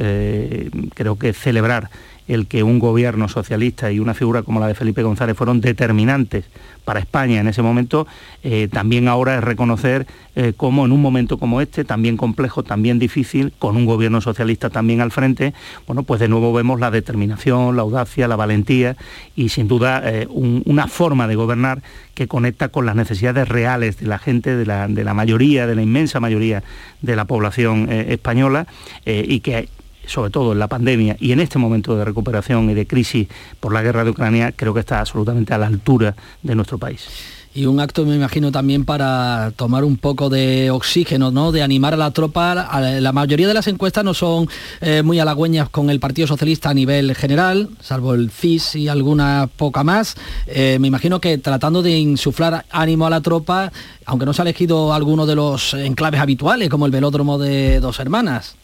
[0.93, 1.89] creo que celebrar
[2.29, 6.45] el que un gobierno socialista y una figura como la de Felipe González fueron determinantes
[6.85, 8.07] para España en ese momento,
[8.43, 12.99] eh, también ahora es reconocer eh, cómo en un momento como este, también complejo, también
[12.99, 15.53] difícil, con un gobierno socialista también al frente,
[15.87, 18.95] bueno, pues de nuevo vemos la determinación, la audacia, la valentía
[19.35, 21.81] y sin duda eh, una forma de gobernar
[22.13, 25.75] que conecta con las necesidades reales de la gente, de la, de la mayoría, de
[25.75, 26.63] la inmensa mayoría
[27.01, 28.67] de la población española
[29.05, 29.69] y que
[30.09, 33.27] sobre todo en la pandemia y en este momento de recuperación y de crisis
[33.59, 37.07] por la guerra de Ucrania, creo que está absolutamente a la altura de nuestro país
[37.53, 41.51] y un acto me imagino también para tomar un poco de oxígeno, ¿no?
[41.51, 42.53] De animar a la tropa.
[42.99, 44.47] La mayoría de las encuestas no son
[44.81, 49.49] eh, muy halagüeñas con el Partido Socialista a nivel general, salvo el CIS y alguna
[49.57, 50.15] poca más.
[50.47, 53.71] Eh, me imagino que tratando de insuflar ánimo a la tropa,
[54.05, 57.99] aunque no se ha elegido alguno de los enclaves habituales, como el velódromo de dos
[57.99, 58.55] hermanas.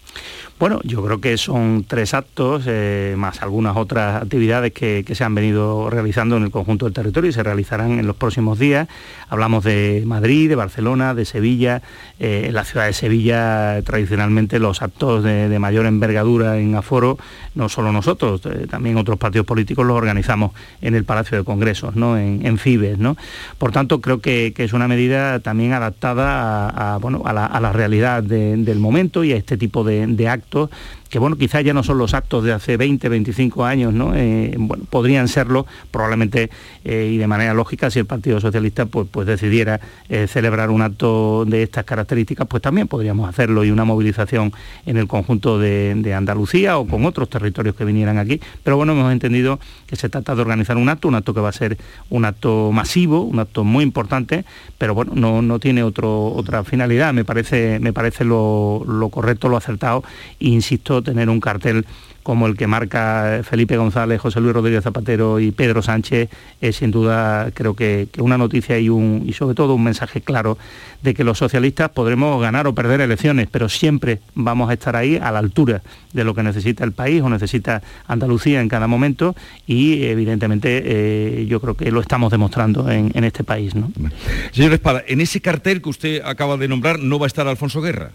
[0.57, 5.35] Bueno, yo creo que son tres actos, eh, más algunas otras actividades que, se han
[5.35, 8.87] venido realizando en el conjunto del territorio y se realizarán en los próximos días.
[9.27, 11.81] Hablamos de Madrid, de Barcelona, de Sevilla.
[12.21, 17.17] Eh, en la ciudad de Sevilla, tradicionalmente, los actos de, mayor envergadura en aforo,
[17.53, 21.97] no solo nosotros, eh, también otros partidos políticos los organizamos en el Palacio de Congresos,
[21.97, 22.17] ¿no?
[22.17, 22.97] en, FIBES.
[22.97, 23.17] ¿no?
[23.57, 28.79] Por tanto, creo que, es una medida también adaptada a, bueno, a, la, realidad del
[28.79, 30.69] momento y a este tipo de actos proyecto
[31.09, 34.13] que bueno, quizás ya no son los actos de hace 20, 25 años, ¿no?
[34.15, 36.49] Eh, bueno, podrían serlo probablemente
[36.83, 40.81] eh, y de manera lógica si el Partido Socialista pues, pues decidiera eh, celebrar un
[40.81, 44.53] acto de estas características, pues también podríamos hacerlo y una movilización
[44.85, 48.39] en el conjunto de, Andalucía o con otros territorios que vinieran aquí.
[48.63, 51.49] Pero bueno, hemos entendido que se trata de organizar un acto, un acto que va
[51.49, 51.77] a ser
[52.09, 54.45] un acto masivo, un acto muy importante,
[54.77, 57.13] pero bueno, no, no tiene otro, otra finalidad.
[57.13, 60.03] Me parece, me parece lo, lo correcto, lo acertado
[60.39, 61.85] insisto, tener un cartel
[62.25, 66.27] como el que marca Felipe González, José Luis Rodríguez Zapatero y Pedro Sánchez,
[66.59, 70.57] es sin duda creo que, una noticia y, un, sobre todo un mensaje claro
[71.03, 75.17] de que los socialistas podremos ganar o perder elecciones, pero siempre vamos a estar ahí
[75.21, 79.35] a la altura de lo que necesita el país o necesita Andalucía en cada momento
[79.67, 83.73] y evidentemente eh, yo creo que lo estamos demostrando en, este país.
[84.51, 87.81] Señor Espada, en ese cartel que usted acaba de nombrar no va a estar Alfonso
[87.81, 88.11] Guerra.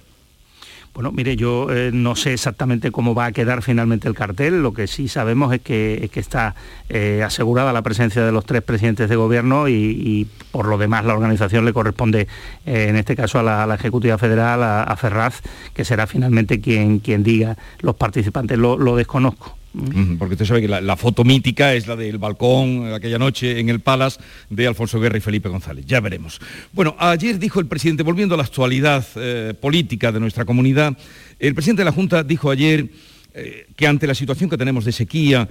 [0.93, 4.75] Bueno, mire, yo eh, no sé exactamente cómo va a quedar finalmente el cartel, lo
[4.75, 6.57] que sí sabemos es que, está
[6.89, 11.15] eh, asegurada la presencia de los tres presidentes de gobierno y, por lo demás la
[11.15, 12.27] organización le corresponde,
[12.67, 15.43] eh, en este caso a la, Ejecutiva Federal, a, Ferraz,
[15.75, 18.59] que será finalmente quien, quien diga los participantes.
[18.59, 19.60] lo desconozco.
[20.19, 23.81] Porque usted sabe que la, foto mítica es la del balcón aquella noche en el
[23.81, 25.87] Palace de Alfonso Guerra y Felipe González.
[25.87, 26.41] Ya veremos.
[26.73, 30.97] Bueno, ayer dijo el presidente, volviendo a la actualidad eh, política de nuestra comunidad,
[31.39, 32.89] el presidente de la Junta dijo ayer
[33.33, 35.49] eh, que ante la situación que tenemos de sequía,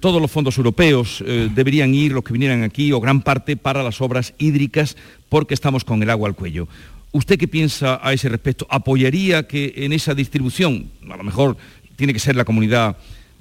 [0.00, 3.84] todos los fondos europeos eh, deberían ir, los que vinieran aquí, o gran parte, para
[3.84, 4.96] las obras hídricas,
[5.28, 6.66] porque estamos con el agua al cuello.
[7.12, 8.66] ¿Usted qué piensa a ese respecto?
[8.68, 11.56] ¿Apoyaría que en esa distribución, a lo mejor
[11.94, 12.96] tiene que ser la comunidad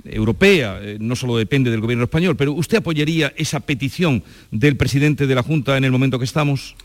[0.05, 5.27] europea, eh, no solo depende del gobierno español, pero ¿usted apoyaría esa petición del presidente
[5.27, 6.75] de la Junta en el momento que estamos?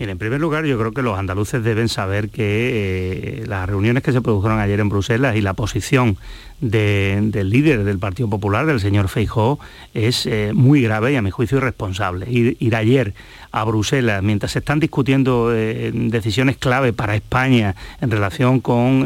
[0.00, 4.12] En primer lugar, yo creo que los andaluces deben saber que eh, las reuniones que
[4.12, 6.16] se produjeron ayer en Bruselas y la posición
[6.60, 9.58] del líder del Partido Popular, del señor Feijó,
[9.94, 12.30] es eh, muy grave y a mi juicio irresponsable.
[12.30, 13.12] Ir, ayer
[13.50, 19.04] a Bruselas, mientras se están discutiendo eh, decisiones clave para España en relación con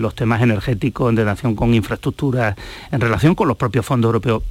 [0.00, 2.54] los temas energéticos, en relación con infraestructuras,
[2.92, 4.42] en relación con los propios fondos europeos,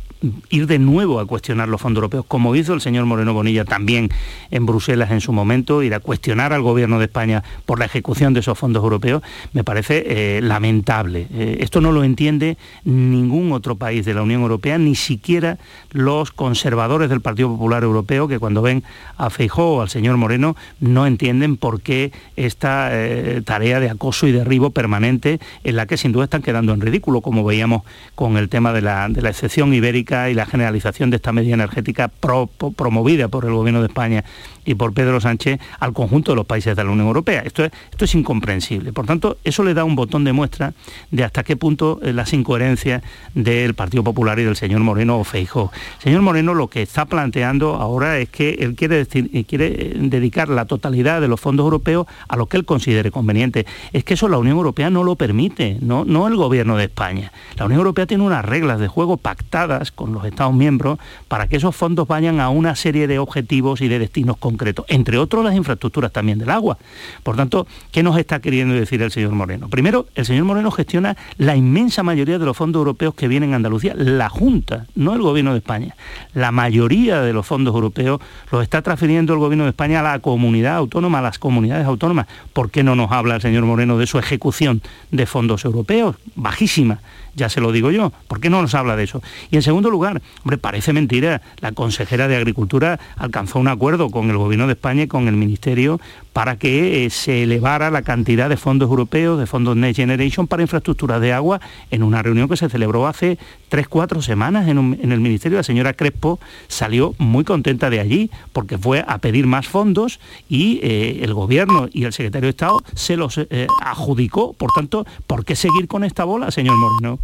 [0.50, 4.10] ir de nuevo a cuestionar los fondos europeos, como hizo el señor Moreno Bonilla también
[4.52, 8.34] en Bruselas en su momento, ir a cuestionar al gobierno de España por la ejecución
[8.34, 9.22] de esos fondos europeos,
[9.54, 11.28] me parece eh, lamentable.
[11.34, 15.58] Eh, esto no lo entiende ningún otro país de la Unión Europea, ni siquiera
[15.92, 18.84] los conservadores del Partido Popular Europeo, que cuando ven
[19.18, 24.28] a Feijó o al señor Moreno no entienden por qué esta eh, tarea de acoso
[24.28, 27.84] y derribo permanente en la que sin duda están quedando en ridículo, como veíamos
[28.16, 33.28] con el tema de la excepción ibérica y la generalización de esta medida energética promovida
[33.30, 34.24] por el Gobierno de España
[34.66, 37.42] y por Pedro Sánchez al conjunto de los países de la Unión Europea.
[37.46, 38.94] Esto es, esto es incomprensible.
[38.94, 40.74] Por tanto, eso le da un botón de muestra
[41.12, 45.24] de hasta qué punto eh, las incoherencias del Partido Popular y del señor Moreno o
[45.24, 45.72] Feijó.
[46.00, 50.50] Señor Moreno lo que está planteando ahora es que él quiere, eh, quiere eh, dedicar
[50.50, 53.66] la totalidad de los fondos europeos a lo que él considere conveniente.
[53.92, 57.32] Es que eso la Unión Europea no lo permite, no, no el gobierno de España.
[57.58, 61.58] La Unión Europea tiene unas reglas de juego pactadas con los Estados miembros para que
[61.58, 64.53] esos fondos vayan a una serie de objetivos y de destinos concretos
[64.88, 66.78] entre otros las infraestructuras también del agua.
[67.24, 69.70] Por tanto, ¿qué nos está queriendo decir el señor Moreno?
[69.70, 73.58] Primero, el señor Moreno gestiona la inmensa mayoría de los fondos europeos que vienen a
[73.58, 75.96] Andalucía, la Junta, no el Gobierno de España.
[76.34, 80.20] La mayoría de los fondos europeos los está transfiriendo el Gobierno de España a la
[80.20, 82.28] comunidad autónoma, a las comunidades autónomas.
[82.54, 86.16] ¿Por qué no nos habla el señor Moreno de su ejecución de fondos europeos?
[86.36, 87.00] Bajísima
[87.36, 88.12] ya se lo digo yo.
[88.28, 89.22] ¿Por qué no nos habla de eso?
[89.52, 94.30] Y en segundo lugar, hombre, parece mentira, la consejera de Agricultura alcanzó un acuerdo con
[94.30, 96.00] el Gobierno de España y con el Ministerio
[96.34, 100.64] para que eh, se elevara la cantidad de fondos europeos, de fondos Next Generation para
[100.64, 103.38] infraestructuras de agua en una reunión que se celebró hace
[103.70, 105.58] tres, cuatro semanas en, el Ministerio.
[105.58, 110.20] La señora Crespo salió muy contenta de allí porque fue a pedir más fondos
[110.50, 114.54] y eh, el Gobierno y el Secretario de Estado se los eh, adjudicó.
[114.54, 117.20] Por tanto, ¿por qué seguir con esta bola, señor Moreno?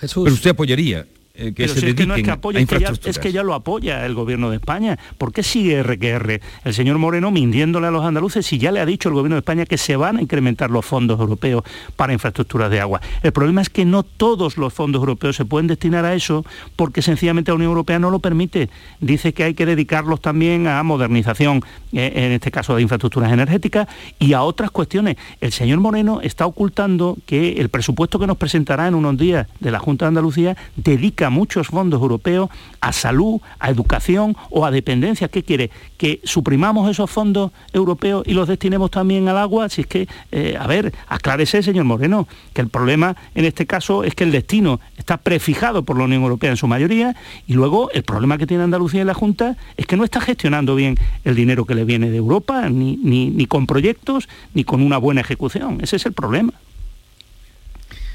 [0.00, 0.24] Jesús.
[0.24, 1.04] Pero usted apoyaría
[1.38, 4.14] eh, que se es que no es que apoya, es que, ya, lo apoya el
[4.14, 4.98] gobierno de España.
[5.18, 6.40] ¿Por qué sigue RQR?
[6.64, 9.40] El señor Moreno mintiéndole a los andaluces si ya le ha dicho el gobierno de
[9.40, 11.62] España que se van a incrementar los fondos europeos
[11.94, 13.00] para infraestructuras de agua.
[13.22, 17.02] El problema es que no todos los fondos europeos se pueden destinar a eso porque
[17.02, 18.68] sencillamente la Unión Europea no lo permite.
[19.00, 23.86] Dice que hay que dedicarlos también a modernización, eh, en este caso de infraestructuras energéticas,
[24.18, 25.16] y a otras cuestiones.
[25.40, 29.70] El señor Moreno está ocultando que el presupuesto que nos presentará en unos días de
[29.70, 35.28] la Junta de Andalucía dedica muchos fondos europeos a salud, a educación o a dependencia.
[35.28, 35.70] ¿Qué quiere?
[35.96, 39.68] ¿Que suprimamos esos fondos europeos y los destinemos también al agua?
[39.68, 44.04] Si es que, eh, a ver, aclárese, señor Moreno, que el problema en este caso
[44.04, 47.90] es que el destino está prefijado por la Unión Europea en su mayoría y luego
[47.92, 51.34] el problema que tiene Andalucía y la Junta es que no está gestionando bien el
[51.34, 55.78] dinero que le viene de Europa, ni, ni con proyectos, ni con una buena ejecución.
[55.82, 56.52] Ese es el problema.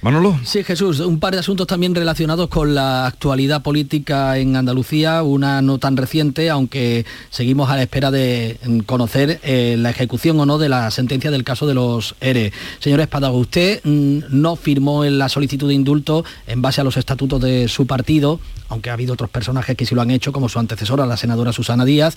[0.04, 0.38] Manolo.
[0.44, 5.62] Sí, Jesús, un par de asuntos también relacionados con la actualidad política en Andalucía, una
[5.62, 10.58] no tan reciente, aunque seguimos a la espera de conocer eh, la ejecución o no
[10.58, 12.52] de la sentencia del caso de los ERE.
[12.80, 17.40] Señor Espadago, usted mm, no firmó la solicitud de indulto en base a los estatutos
[17.40, 20.60] de su partido, aunque ha habido otros personajes que sí lo han hecho, como su
[20.60, 22.16] antecesora, la senadora Susana Díaz.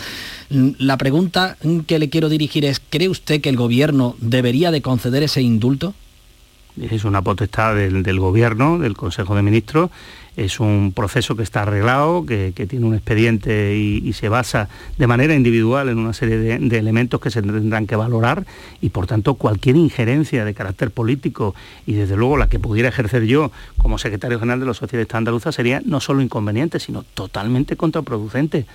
[0.51, 4.83] Mm, la pregunta que le quiero dirigir es, ¿cree usted que el gobierno debería de
[4.83, 5.95] conceder ese indulto?
[6.81, 9.91] Es una potestad del, gobierno, del Consejo de Ministros,
[10.37, 15.35] es un proceso que está arreglado, que, tiene un expediente y, se basa de manera
[15.35, 18.47] individual en una serie de, elementos que se tendrán que valorar
[18.81, 21.55] y por tanto cualquier injerencia de carácter político
[21.87, 25.55] y desde luego la que pudiera ejercer yo como secretario general de los socialistas andaluzas
[25.55, 28.67] sería no solo inconveniente, sino totalmente contraproducente.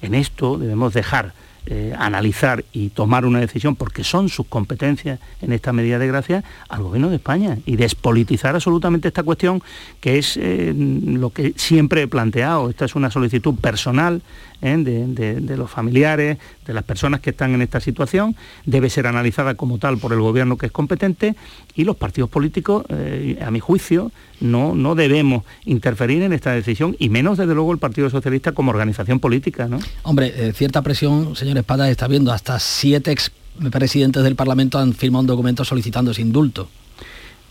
[0.00, 1.34] En esto debemos dejar
[1.66, 6.42] eh, analizar y tomar una decisión, porque son sus competencias en esta medida de gracia,
[6.68, 9.62] al Gobierno de España y despolitizar absolutamente esta cuestión,
[10.00, 12.70] que es eh, lo que siempre he planteado.
[12.70, 14.22] Esta es una solicitud personal
[14.62, 14.76] ¿eh?
[14.78, 19.78] de, los familiares, de las personas que están en esta situación, debe ser analizada como
[19.78, 21.36] tal por el gobierno que es competente
[21.74, 22.84] y los partidos políticos,
[23.40, 27.78] a mi juicio, no, no debemos interferir en esta decisión y menos desde luego el
[27.78, 29.68] Partido Socialista como organización política.
[29.68, 29.78] ¿no?
[30.02, 35.20] Hombre, eh, cierta presión, señor Espada, está viendo, hasta siete expresidentes del Parlamento han firmado
[35.20, 36.68] un documento solicitando ese indulto.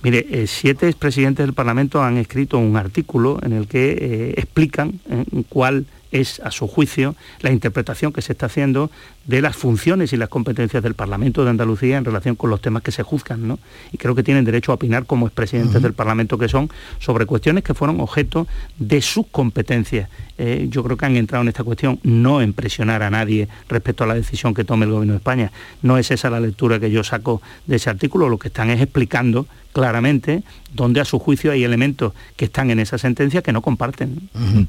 [0.01, 5.01] Mire, siete expresidentes del Parlamento han escrito un artículo en el que explican
[5.49, 8.89] cuál es, a su juicio, la interpretación que se está haciendo
[9.29, 12.81] de las funciones y las competencias del Parlamento de Andalucía en relación con los temas
[12.81, 13.59] que se juzgan, ¿no?
[13.91, 17.63] Y creo que tienen derecho a opinar como expresidentes del Parlamento que son sobre cuestiones
[17.63, 18.47] que fueron objeto
[18.79, 20.09] de sus competencias.
[20.39, 24.03] Eh, yo creo que han entrado en esta cuestión no en presionar a nadie respecto
[24.03, 25.51] a la decisión que tome el Gobierno de España.
[25.83, 28.81] No es esa la lectura que yo saco de ese artículo, lo que están es
[28.81, 30.41] explicando claramente
[30.73, 34.27] donde a su juicio hay elementos que están en esa sentencia que no comparten.
[34.33, 34.67] En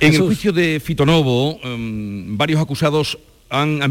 [0.00, 3.18] el juicio de Fitonovo, em, varios acusados
[3.50, 3.82] han,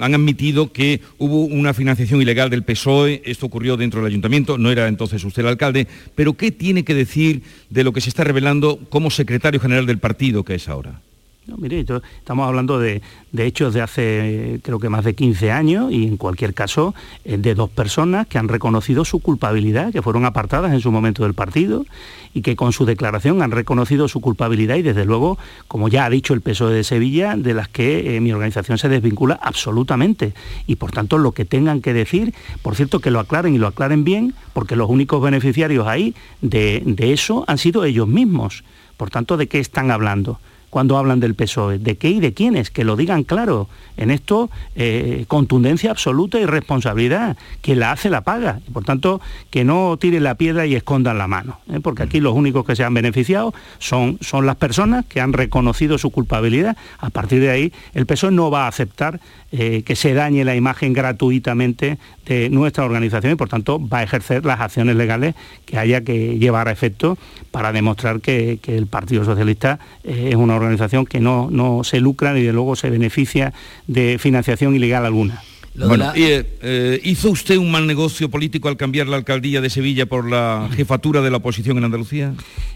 [0.00, 4.88] admitido que hubo una financiación ilegal del PSOE, esto ocurrió dentro del ayuntamiento, no era
[4.88, 8.78] entonces usted el alcalde, pero ¿qué tiene que decir de lo que se está revelando
[8.88, 11.00] como secretario general del partido que es ahora?
[11.46, 13.02] No, mire, estamos hablando de,
[13.38, 16.92] hechos de hace creo que más de 15 años y en cualquier caso
[17.24, 21.22] eh, de dos personas que han reconocido su culpabilidad, que fueron apartadas en su momento
[21.22, 21.86] del partido
[22.34, 26.10] y que con su declaración han reconocido su culpabilidad y desde luego, como ya ha
[26.10, 30.34] dicho el PSOE de Sevilla, de las que eh, mi organización se desvincula absolutamente.
[30.66, 33.68] Y por tanto lo que tengan que decir, por cierto que lo aclaren y lo
[33.68, 38.64] aclaren bien, porque los únicos beneficiarios ahí de, de eso han sido ellos mismos.
[38.96, 40.40] Por tanto, ¿de qué están hablando?
[40.76, 41.78] Cuando hablan del PSOE.
[41.78, 42.70] ¿De qué y de quiénes?
[42.70, 43.66] Que lo digan claro.
[43.96, 47.38] En esto, eh, contundencia absoluta y responsabilidad.
[47.62, 48.60] Quien la hace la paga.
[48.74, 51.60] Por tanto, que no tiren la piedra y escondan la mano.
[51.72, 51.80] ¿eh?
[51.82, 55.96] Porque aquí los únicos que se han beneficiado son, son las personas que han reconocido
[55.96, 56.76] su culpabilidad.
[56.98, 59.18] A partir de ahí, el PSOE no va a aceptar
[59.52, 61.96] eh, que se dañe la imagen gratuitamente
[62.26, 66.38] de nuestra organización y por tanto va a ejercer las acciones legales que haya que
[66.38, 67.16] llevar a efecto
[67.52, 70.65] para demostrar que, el Partido Socialista es una organización
[71.06, 73.52] que no, no se lucra ni de luego se beneficia
[73.86, 75.42] de financiación ilegal alguna.
[75.78, 80.28] Bueno, eh, ¿hizo usted un mal negocio político al cambiar la alcaldía de Sevilla por
[80.28, 82.32] la jefatura de la oposición en Andalucía?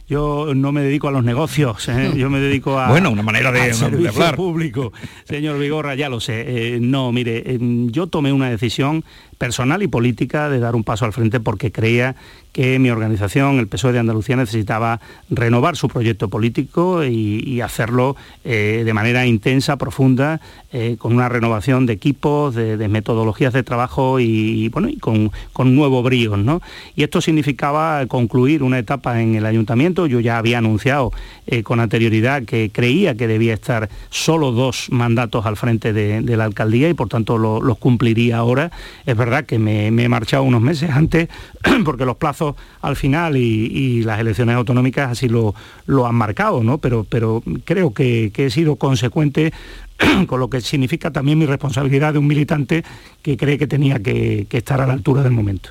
[0.08, 2.12] Yo no me dedico a los negocios, ¿eh?
[2.16, 2.88] yo me dedico a...
[2.88, 3.72] Bueno, una manera de,
[4.08, 4.36] hablar.
[4.36, 4.92] público.
[5.24, 6.78] Señor Vigorra, ya lo sé.
[6.80, 9.04] no, mire, yo tomé una decisión
[9.40, 12.14] personal y política de dar un paso al frente porque creía
[12.52, 18.82] que mi organización, el PSOE de Andalucía, necesitaba renovar su proyecto político y, hacerlo eh,
[18.84, 20.40] de manera intensa, profunda,
[20.72, 25.74] eh, con una renovación de equipos, de, metodologías de trabajo y, bueno, y con, con
[25.74, 26.36] nuevo brío.
[26.36, 26.60] ¿no?
[26.96, 30.06] Y esto significaba concluir una etapa en el ayuntamiento.
[30.06, 31.12] Yo ya había anunciado
[31.46, 36.44] eh, con anterioridad que creía que debía estar solo dos mandatos al frente de, la
[36.44, 38.70] alcaldía y por tanto los cumpliría ahora.
[39.06, 41.28] Es verdad que me, he marchado unos meses antes
[41.84, 45.54] porque los plazos al final y, las elecciones autonómicas así lo,
[45.86, 46.78] lo han marcado, ¿no?
[46.78, 49.52] Pero, pero creo que, he sido consecuente
[50.26, 52.84] con lo que significa también mi responsabilidad de un militante
[53.22, 55.70] que cree que tenía que estar a la altura del momento.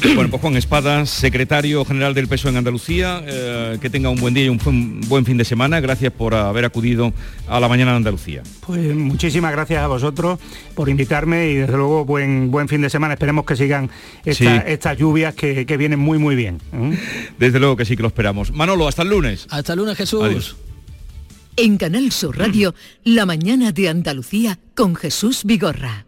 [0.00, 4.32] Bueno, pues Juan Espadas, secretario general del PSOE en Andalucía, eh, que tenga un buen
[4.32, 5.80] día y un buen fin de semana.
[5.80, 7.12] Gracias por haber acudido
[7.48, 8.42] a la mañana de Andalucía.
[8.60, 10.38] Pues muchísimas gracias a vosotros
[10.74, 13.14] por invitarme y desde luego buen, buen fin de semana.
[13.14, 13.90] Esperemos que sigan
[14.24, 16.60] estas lluvias que, vienen muy muy bien.
[16.72, 16.98] ¿eh?
[17.38, 18.52] Desde luego que sí que lo esperamos.
[18.52, 19.46] Manolo, hasta el lunes.
[19.50, 20.56] Hasta el lunes, Jesús.
[21.56, 26.07] En Canal Sur Radio, la mañana de Andalucía con Jesús Vigorra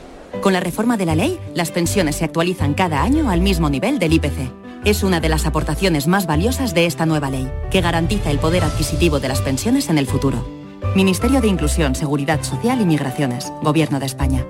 [0.39, 3.99] Con la reforma de la ley, las pensiones se actualizan cada año al mismo nivel
[3.99, 4.51] del IPC.
[4.85, 8.63] Es una de las aportaciones más valiosas de esta nueva ley, que garantiza el poder
[8.63, 10.47] adquisitivo de las pensiones en el futuro.
[10.95, 14.45] Ministerio de Inclusión, Seguridad Social y Migraciones, Gobierno de España.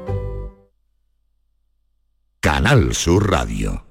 [2.40, 3.91] Canal Sur Radio.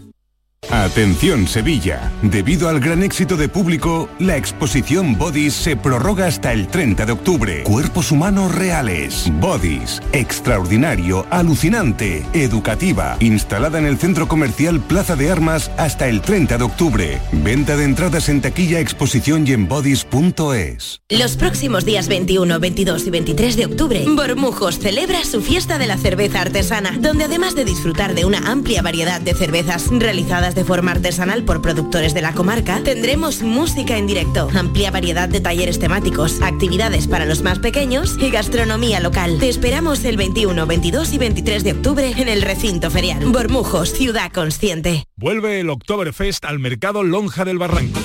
[0.69, 6.67] Atención Sevilla, debido al gran éxito de público, la exposición Bodies se prorroga hasta el
[6.67, 7.63] 30 de octubre.
[7.63, 9.29] Cuerpos humanos reales.
[9.39, 16.59] Bodies, extraordinario, alucinante, educativa, instalada en el centro comercial Plaza de Armas hasta el 30
[16.59, 17.21] de octubre.
[17.31, 21.01] Venta de entradas en taquilla, exposición y en bodies.es.
[21.09, 25.97] Los próximos días 21, 22 y 23 de octubre, Bormujos celebra su fiesta de la
[25.97, 30.91] cerveza artesana, donde además de disfrutar de una amplia variedad de cervezas realizadas de forma
[30.91, 36.41] artesanal por productores de la comarca, tendremos música en directo, amplia variedad de talleres temáticos,
[36.41, 39.37] actividades para los más pequeños y gastronomía local.
[39.39, 43.25] Te esperamos el 21, 22 y 23 de octubre en el recinto ferial.
[43.25, 45.05] Bormujos, ciudad consciente.
[45.15, 47.99] Vuelve el Oktoberfest al mercado Lonja del Barranco.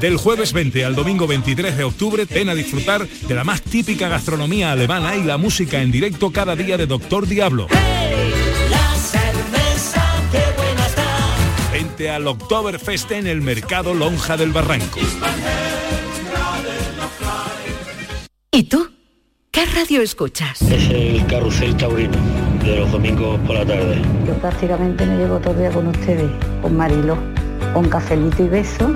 [0.00, 4.08] Del jueves 20 al domingo 23 de octubre, ven a disfrutar de la más típica
[4.08, 7.66] gastronomía alemana y la música en directo cada día de Doctor Diablo.
[12.06, 15.00] Al Oktoberfest en el Mercado Lonja del Barranco.
[18.52, 18.88] ¿Y tú?
[19.50, 20.62] ¿Qué radio escuchas?
[20.62, 22.16] Es el Carrusel Taurino,
[22.62, 24.00] de los domingos por la tarde.
[24.26, 26.30] Yo prácticamente me llevo todo el día con ustedes,
[26.62, 27.18] con Marilo,
[27.74, 28.94] con cafelito y beso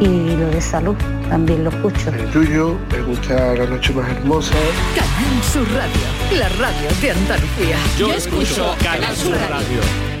[0.00, 0.96] y lo de salud
[1.30, 2.10] también lo escucho.
[2.10, 4.54] El tuyo, me gusta la noche más hermosa.
[4.94, 7.76] Canal Sur Radio, la radio de Andalucía.
[7.98, 10.17] Yo, escucho Canal Sur radio.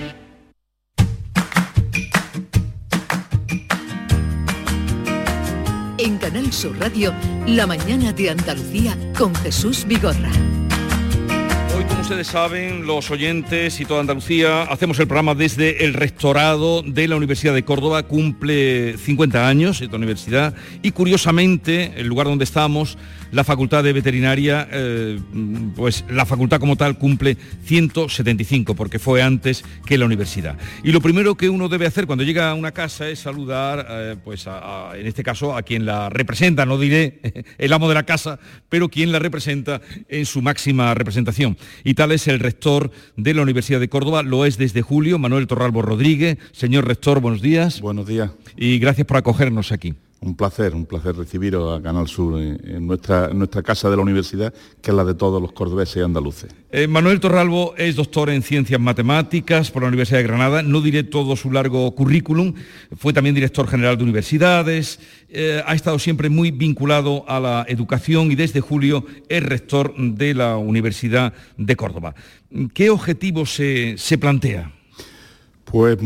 [6.28, 7.14] Canal Sur Radio,
[7.46, 10.30] La mañana de Andalucía con Jesús Vigorra.
[11.74, 16.82] Hoy, como ustedes saben, los oyentes y toda Andalucía, hacemos el programa desde el rectorado
[16.82, 22.44] de la Universidad de Córdoba, cumple 50 años esta universidad y curiosamente el lugar donde
[22.44, 22.98] estamos
[23.32, 25.18] la Facultad de Veterinaria, eh,
[25.76, 30.56] pues la facultad como tal cumple 175, porque fue antes que la universidad.
[30.82, 34.16] Y lo primero que uno debe hacer cuando llega a una casa es saludar, eh,
[34.22, 37.20] pues en este caso, a quien la representa, no diré
[37.58, 41.56] el amo de la casa, pero quien la representa en su máxima representación.
[41.84, 45.46] Y tal es el rector de la Universidad de Córdoba, lo es desde julio, Manuel
[45.46, 46.38] Torralbo Rodríguez.
[46.52, 47.80] Señor rector, buenos días.
[47.80, 48.30] Buenos días.
[48.56, 49.94] Y gracias por acogernos aquí.
[50.20, 53.30] Un placer, un placer recibiros a Canal Sur en nuestra,
[53.62, 54.52] casa de la universidad,
[54.82, 56.50] que es la de todos los cordobeses y andaluces.
[56.72, 60.62] Eh, Manuel Torralbo es doctor en Ciencias Matemáticas por la Universidad de Granada.
[60.64, 62.54] No diré todo su largo currículum.
[62.96, 64.98] Fue también director general de universidades.
[65.28, 70.34] Eh, ha estado siempre muy vinculado a la educación y desde julio es rector de
[70.34, 72.16] la Universidad de Córdoba.
[72.74, 74.77] ¿Qué objetivos se, se plantea?
[75.70, 75.98] Pues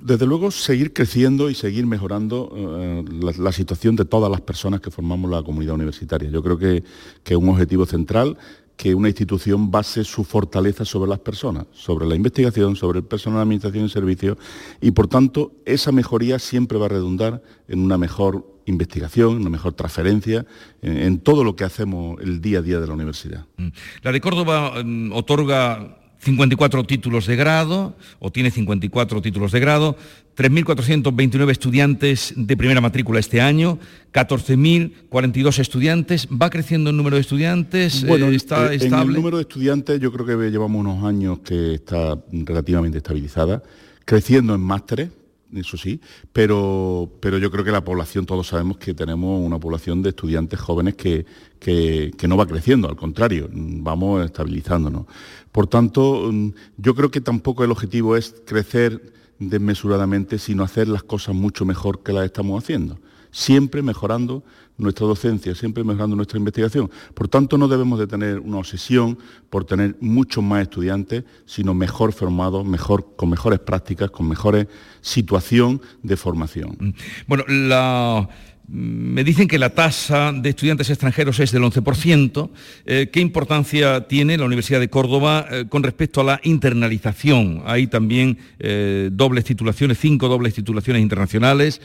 [0.00, 3.04] desde luego seguir creciendo y seguir mejorando eh,
[3.38, 6.30] la, situación de todas las personas que formamos la comunidad universitaria.
[6.30, 6.82] Yo creo que
[7.24, 8.38] es un objetivo central
[8.80, 13.40] que una institución base su fortaleza sobre las personas, sobre la investigación, sobre el personal
[13.40, 14.38] de administración y servicios,
[14.80, 19.74] y por tanto esa mejoría siempre va a redundar en una mejor investigación, una mejor
[19.74, 20.46] transferencia
[20.80, 23.44] en, todo lo que hacemos el día a día de la universidad.
[23.58, 23.68] Mm.
[24.02, 29.96] La de Córdoba mm, otorga 54 títulos de grado, o tiene 54 títulos de grado,
[30.36, 33.78] 3.429 estudiantes de primera matrícula este año,
[34.12, 36.28] 14.042 estudiantes.
[36.30, 38.06] ¿Va creciendo el número de estudiantes?
[38.06, 39.02] Bueno, eh, está estable.
[39.02, 43.62] En el número de estudiantes yo creo que llevamos unos años que está relativamente estabilizada,
[44.04, 45.08] creciendo en másteres,
[45.54, 46.00] eso sí,
[46.32, 50.58] pero, pero yo creo que la población, todos sabemos que tenemos una población de estudiantes
[50.60, 51.26] jóvenes que,
[51.58, 55.06] que, no va creciendo, al contrario, vamos estabilizándonos.
[55.52, 56.30] Por tanto,
[56.76, 62.02] yo creo que tampoco el objetivo es crecer desmesuradamente, sino hacer las cosas mucho mejor
[62.02, 62.98] que las estamos haciendo
[63.30, 64.42] siempre mejorando
[64.80, 66.90] nuestra docencia, siempre mejorando nuestra investigación.
[67.14, 69.18] Por tanto, no debemos de tener una obsesión
[69.50, 74.66] por tener muchos más estudiantes, sino mejor formados, mejor, con mejores prácticas, con mejores
[75.00, 76.76] situación de formación.
[76.78, 76.90] Mm.
[77.26, 78.28] Bueno, la
[78.72, 82.50] me dicen que la tasa de estudiantes extranjeros es del 11%.
[82.86, 87.62] Eh, ¿Qué importancia tiene la Universidad de Córdoba eh, con respecto a la internalización?
[87.66, 91.80] Hay también eh, dobles titulaciones, cinco dobles titulaciones internacionales.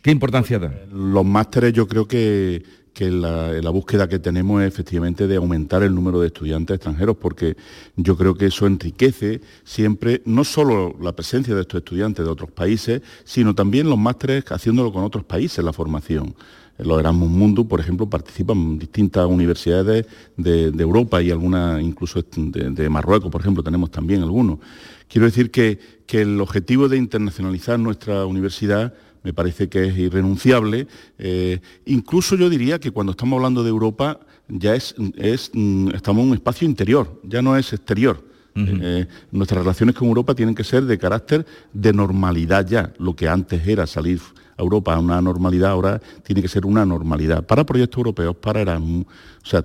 [0.00, 0.72] ¿Qué importancia da?
[0.90, 2.62] Los másteres yo creo que
[2.98, 7.56] que la, búsqueda que tenemos es efectivamente de aumentar el número de estudiantes extranjeros, porque
[7.94, 12.50] yo creo que eso enriquece siempre no solo la presencia de estos estudiantes de otros
[12.50, 16.34] países, sino también los másteres haciéndolo con otros países, la formación.
[16.76, 20.04] En los Erasmus Mundus, por ejemplo, participan distintas universidades
[20.36, 24.58] de, Europa y algunas incluso de, Marruecos, por ejemplo, tenemos también algunos.
[25.06, 25.78] Quiero decir que
[26.08, 28.92] el objetivo de internacionalizar nuestra universidad
[29.28, 30.86] me parece que es irrenunciable.
[31.18, 36.22] Eh, incluso yo diría que cuando estamos hablando de Europa ya es, es mm, estamos
[36.22, 38.26] en un espacio interior, ya no es exterior.
[38.54, 42.92] Eh, nuestras relaciones con Europa tienen que ser de carácter de normalidad ya.
[42.98, 44.20] Lo que antes era salir
[44.56, 49.06] Europa una normalidad, ahora tiene que ser una normalidad para proyectos europeos, para Erasmus.
[49.48, 49.64] O sea,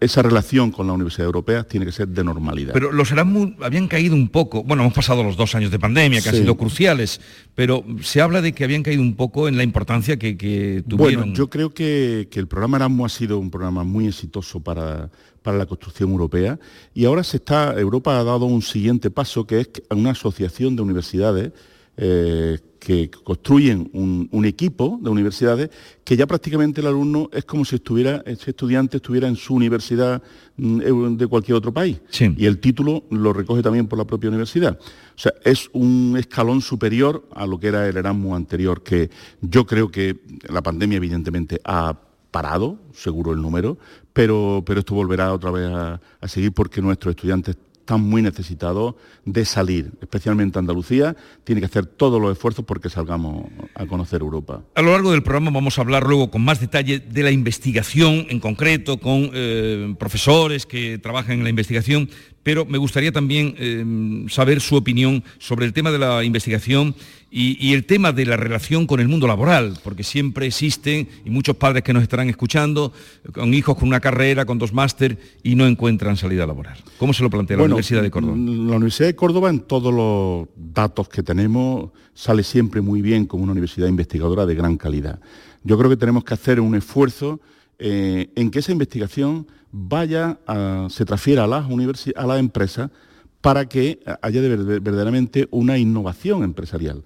[0.00, 2.74] esa relación con la Universidad Europea tiene que ser de normalidad.
[2.74, 6.20] Pero los Erasmus habían caído un poco, bueno, hemos pasado los dos años de pandemia
[6.20, 7.22] que han sido cruciales,
[7.54, 11.22] pero se habla de que habían caído un poco en la importancia que, tuvieron.
[11.22, 15.08] Bueno, yo creo que, el programa Erasmus ha sido un programa muy exitoso para,
[15.40, 16.58] para la construcción europea
[16.92, 20.82] y ahora se está, Europa ha dado un siguiente paso que es una asociación de
[20.82, 21.52] universidades
[21.96, 25.70] eh, que construyen un, equipo de universidades
[26.04, 30.22] que ya prácticamente el alumno es como si estuviera, ese estudiante estuviera en su universidad
[30.58, 32.02] mm, de cualquier otro país.
[32.20, 34.78] Y el título lo recoge también por la propia universidad.
[34.78, 39.08] O sea, es un escalón superior a lo que era el Erasmus anterior, que
[39.40, 40.18] yo creo que
[40.50, 41.98] la pandemia evidentemente ha
[42.30, 43.78] parado, seguro el número,
[44.12, 48.94] pero, pero esto volverá otra vez a seguir porque nuestros estudiantes están muy necesitados
[49.26, 51.14] de salir, especialmente Andalucía,
[51.44, 54.62] tiene que hacer todos los esfuerzos porque salgamos a conocer Europa.
[54.74, 58.26] A lo largo del programa vamos a hablar luego con más detalle de la investigación
[58.30, 62.08] en concreto, con eh, profesores que trabajan en la investigación,
[62.42, 66.94] pero me gustaría también eh, saber su opinión sobre el tema de la investigación
[67.36, 71.56] y, el tema de la relación con el mundo laboral, porque siempre existen, y muchos
[71.56, 72.92] padres que nos estarán escuchando,
[73.32, 76.78] con hijos con una carrera, con dos máster, y no encuentran salida laboral.
[76.96, 77.73] ¿Cómo se lo plantea la
[78.36, 83.42] La Universidad de Córdoba, en todos los datos que tenemos, sale siempre muy bien como
[83.42, 85.20] una universidad investigadora de gran calidad.
[85.62, 87.40] Yo creo que tenemos que hacer un esfuerzo
[87.78, 90.38] eh, en que esa investigación vaya,
[90.88, 91.66] se transfiera a las,
[92.14, 92.90] a las empresas
[93.40, 97.02] para que haya verdaderamente una innovación empresarial.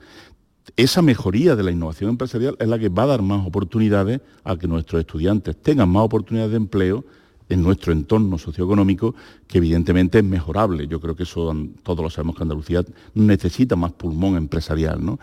[0.77, 4.57] Esa mejoría de la innovación empresarial es la que va a dar más oportunidades a
[4.57, 7.05] que nuestros estudiantes tengan más oportunidades de empleo
[7.49, 9.15] en nuestro entorno socioeconómico,
[9.47, 10.87] que evidentemente es mejorable.
[10.87, 12.85] Yo creo que eso todos lo sabemos que Andalucía
[13.15, 15.05] necesita más pulmón empresarial.
[15.05, 15.19] ¿no?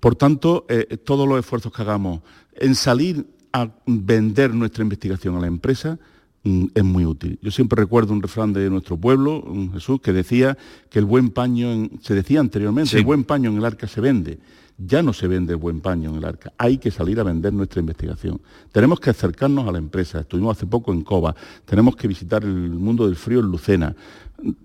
[0.00, 2.20] Por tanto, eh, todos los esfuerzos que hagamos
[2.54, 5.98] en salir a vender nuestra investigación a la empresa
[6.44, 7.38] mm, es muy útil.
[7.42, 10.56] Yo siempre recuerdo un refrán de nuestro pueblo, Jesús, que decía
[10.90, 14.38] que el buen paño, se decía anteriormente, el buen paño en el arca se vende
[14.78, 17.80] ya no se vende buen paño en el arca, hay que salir a vender nuestra
[17.80, 18.40] investigación.
[18.70, 22.70] Tenemos que acercarnos a la empresa, estuvimos hace poco en Cova, tenemos que visitar el
[22.70, 23.94] mundo del frío en Lucena,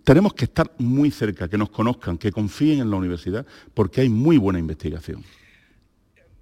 [0.03, 4.09] tenemos que estar muy cerca, que nos conozcan, que confíen en la universidad, porque hay
[4.09, 5.23] muy buena investigación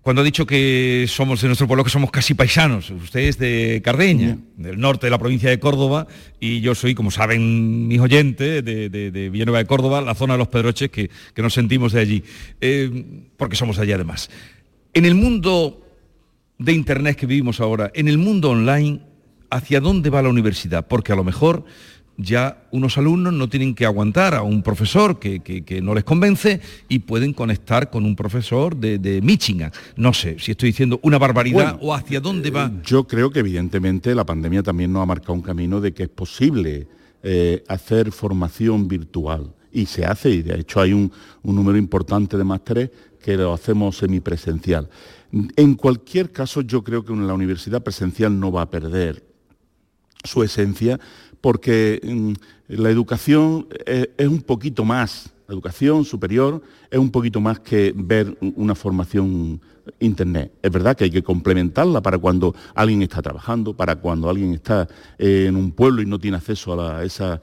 [0.06, 2.92] cuando ha dicho que somos de nuestro pueblo, que somos casi paisanos.
[2.92, 6.06] Usted es de Cardeña, del norte de la provincia de Córdoba,
[6.40, 10.38] y yo soy, como saben mis oyentes, de, de, Villanueva de Córdoba, la zona de
[10.38, 12.24] los Pedroches, que, nos sentimos de allí,
[12.62, 13.04] eh,
[13.36, 14.30] porque somos allí además.
[14.94, 15.82] En el mundo
[16.60, 19.00] de Internet que vivimos ahora, en el mundo online,
[19.50, 20.88] ¿hacia dónde va la universidad?
[20.88, 21.66] Porque a lo mejor
[22.18, 27.00] ya unos alumnos no tienen que aguantar a un profesor que, no les convence y
[27.00, 29.72] pueden conectar con un profesor de, Michigan.
[29.96, 32.66] No sé si estoy diciendo una barbaridad o hacia dónde va.
[32.66, 36.04] Eh, yo creo que evidentemente la pandemia también nos ha marcado un camino de que
[36.04, 36.88] es posible
[37.24, 39.54] eh, hacer formación virtual.
[39.72, 41.12] Y se hace, y de hecho hay un,
[41.44, 42.92] un número importante de másteres
[43.22, 44.90] que lo hacemos semipresencial.
[45.58, 49.26] En cualquier caso, yo creo que la universidad presencial no va a perder
[50.24, 51.00] su esencia
[51.42, 52.34] porque mm,
[52.68, 58.38] la educación es, un poquito más, la educación superior es un poquito más que ver
[58.42, 59.62] una formación
[60.00, 60.52] internet.
[60.62, 64.88] Es verdad que hay que complementarla para cuando alguien está trabajando, para cuando alguien está
[65.18, 67.40] en un pueblo y no tiene acceso a, esa,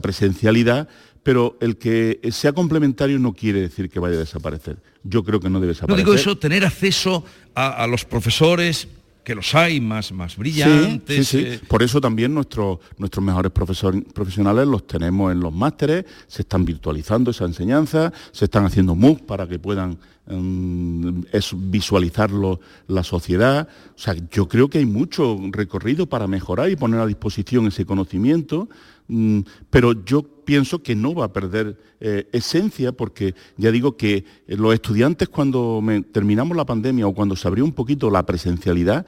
[0.00, 0.88] presencialidad,
[1.22, 4.78] pero el que sea complementario no quiere decir que vaya a desaparecer.
[5.02, 6.04] Yo creo que no debe desaparecer.
[6.04, 7.24] No digo eso, tener acceso
[7.54, 8.88] a los profesores,
[9.24, 11.28] que los hay más, más brillantes.
[11.28, 11.60] Sí, sí, eh.
[11.66, 17.30] Por eso también nuestros, nuestros mejores profesionales los tenemos en los másteres, se están virtualizando
[17.30, 21.22] esa enseñanza, se están haciendo MOOC para que puedan mm,
[21.54, 23.66] visualizarlo la sociedad.
[23.96, 27.86] O sea, yo creo que hay mucho recorrido para mejorar y poner a disposición ese
[27.86, 28.68] conocimiento,
[29.08, 34.24] mm, pero yo pienso que no va a perder eh, esencia porque ya digo que
[34.46, 35.82] los estudiantes cuando
[36.12, 39.06] terminamos la pandemia o cuando se abrió un poquito la presencialidad,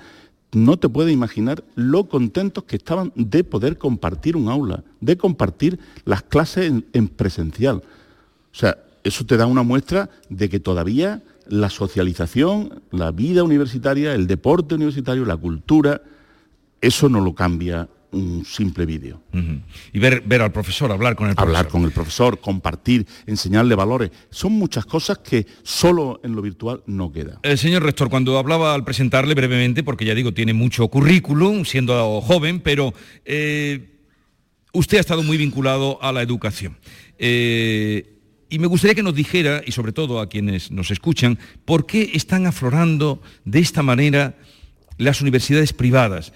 [0.52, 5.78] no te puedes imaginar lo contentos que estaban de poder compartir un aula, de compartir
[6.04, 7.76] las clases en presencial.
[7.76, 14.14] O sea, eso te da una muestra de que todavía la socialización, la vida universitaria,
[14.14, 16.02] el deporte universitario, la cultura,
[16.80, 19.22] eso no lo cambia un simple vídeo.
[19.92, 21.56] Y ver, ver al profesor, hablar con el profesor.
[21.56, 24.10] Hablar con el profesor, compartir, enseñarle valores.
[24.30, 27.40] Son muchas cosas que solo en lo virtual no queda.
[27.42, 32.20] El señor rector, cuando hablaba al presentarle brevemente, porque ya digo, tiene mucho currículum, siendo
[32.20, 32.94] joven, pero
[33.24, 34.00] eh,
[34.72, 36.76] usted ha estado muy vinculado a la educación.
[37.18, 38.12] Eh,
[38.48, 42.12] y me gustaría que nos dijera, y sobre todo a quienes nos escuchan, por qué
[42.14, 44.36] están aflorando de esta manera
[44.98, 46.32] las universidades privadas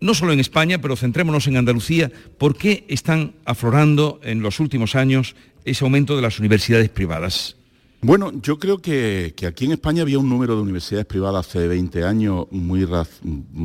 [0.00, 4.94] no solo en España, pero centrémonos en Andalucía, ¿por qué están aflorando en los últimos
[4.94, 5.34] años
[5.64, 7.56] ese aumento de las universidades privadas?
[8.02, 12.04] Bueno, yo creo que, aquí en España había un número de universidades privadas hace 20
[12.04, 12.86] años muy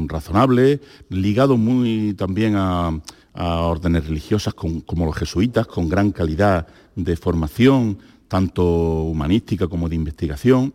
[0.07, 0.79] razonable,
[1.09, 2.99] ligado muy también a,
[3.33, 8.63] órdenes religiosas como los jesuitas, con gran calidad de formación, tanto
[9.03, 10.73] humanística como de investigación.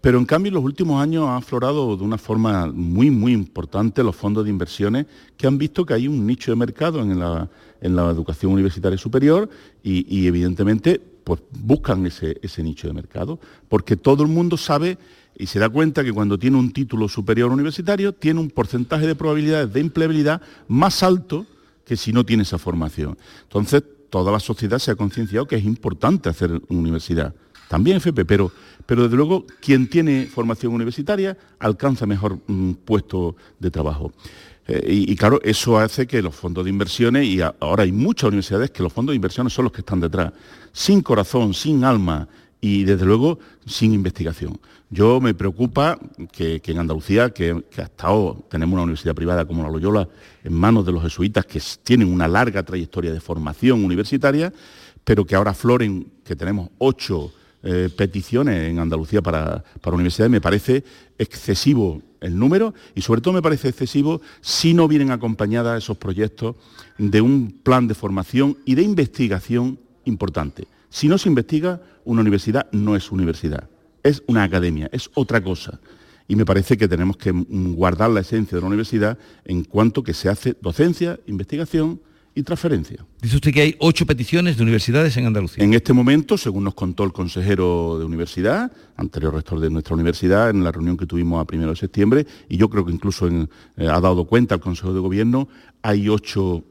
[0.00, 4.04] Pero en cambio en los últimos años ha aflorado de una forma muy, muy importante
[4.04, 5.06] los fondos de inversiones
[5.36, 7.48] que han visto que hay un nicho de mercado en la,
[7.80, 9.48] educación universitaria superior
[9.82, 14.98] y, evidentemente pues, buscan ese, nicho de mercado, porque todo el mundo sabe
[15.36, 19.16] y se da cuenta que cuando tiene un título superior universitario tiene un porcentaje de
[19.16, 21.44] probabilidades de empleabilidad más alto
[21.84, 23.18] que si no tiene esa formación.
[23.44, 27.34] Entonces, toda la sociedad se ha concienciado que es importante hacer universidad
[27.72, 28.52] también FP, pero,
[28.84, 34.12] pero desde luego quien tiene formación universitaria alcanza mejor mm, puesto de trabajo.
[34.68, 38.72] Eh, y, claro, eso hace que los fondos de inversiones, y ahora hay muchas universidades
[38.72, 40.34] que los fondos de inversiones son los que están detrás,
[40.70, 42.28] sin corazón, sin alma
[42.60, 44.60] y desde luego sin investigación.
[44.90, 45.98] Yo me preocupa
[46.30, 50.06] que, en Andalucía, que, que, hasta ahora tenemos una universidad privada como la Loyola
[50.44, 54.52] en manos de los jesuitas que tienen una larga trayectoria de formación universitaria,
[55.04, 57.32] pero que ahora floren, que tenemos ocho
[57.62, 60.84] eh, peticiones en Andalucía para, para universidades, me parece
[61.18, 66.56] excesivo el número y sobre todo me parece excesivo si no vienen acompañadas esos proyectos
[66.98, 70.66] de un plan de formación y de investigación importante.
[70.90, 73.68] Si no se investiga, una universidad no es universidad,
[74.02, 75.80] es una academia, es otra cosa.
[76.28, 80.14] Y me parece que tenemos que guardar la esencia de la universidad en cuanto que
[80.14, 82.00] se hace docencia, investigación,
[82.34, 83.04] y transferencia.
[83.20, 85.62] Dice usted que hay ocho peticiones de universidades en Andalucía.
[85.62, 90.50] En este momento, según nos contó el consejero de universidad, anterior rector de nuestra universidad,
[90.50, 93.46] en la reunión que tuvimos a primero de septiembre, y yo creo que incluso eh,
[93.78, 95.48] ha dado cuenta el Consejo de Gobierno,
[95.82, 96.64] hay ocho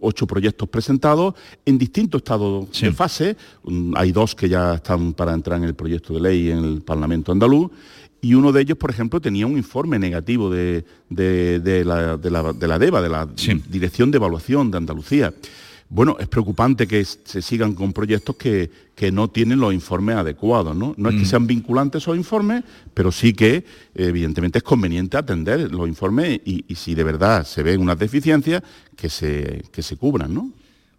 [0.00, 3.36] ocho proyectos presentados en distintos estados de fase.
[3.94, 7.30] Hay dos que ya están para entrar en el proyecto de ley en el Parlamento
[7.30, 7.70] andaluz
[8.20, 13.28] y uno de ellos, por ejemplo, tenía un informe negativo de, la, DEVA, de la
[13.68, 15.32] Dirección de Evaluación de Andalucía.
[15.90, 18.70] Bueno, es preocupante que se sigan con proyectos que,
[19.12, 20.92] no tienen los informes adecuados, ¿no?
[20.98, 21.26] No es que mm.
[21.26, 23.64] sean vinculantes esos informes, pero sí que
[23.94, 28.62] evidentemente es conveniente atender los informes y, si de verdad se ven unas deficiencias,
[28.96, 30.50] que se, que se cubran, ¿no?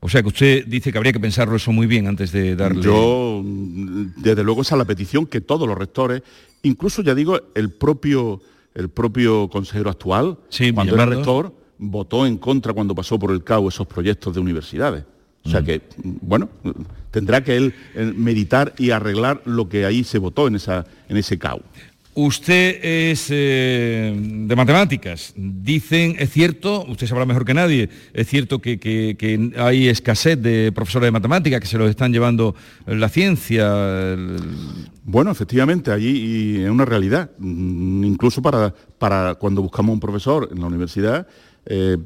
[0.01, 2.81] O sea que usted dice que habría que pensarlo eso muy bien antes de darle...
[2.81, 6.23] Yo, desde luego, esa es la petición que todos los rectores
[6.63, 8.41] Incluso, ya digo, el propio,
[8.75, 10.37] el propio consejero actual,
[10.73, 15.05] cuando era rector, votó en contra cuando pasó por el CAU esos proyectos de universidades.
[15.45, 15.65] O sea mm.
[15.65, 16.49] que, bueno,
[17.11, 21.15] tendrá que él eh, meditar y arreglar lo que ahí se votó en, esa, en
[21.15, 21.61] ese CAU.
[22.21, 25.31] Usted es eh, de matemáticas.
[25.37, 31.07] Dicen, es cierto, usted sabrá mejor que nadie, es cierto que, hay escasez de profesores
[31.07, 32.55] de matemáticas que se los están llevando
[32.85, 34.17] la ciencia.
[35.05, 37.31] Bueno, efectivamente, allí es una realidad.
[37.37, 41.25] Mm, incluso para, para cuando buscamos un profesor en la universidad,
[41.65, 41.97] eh,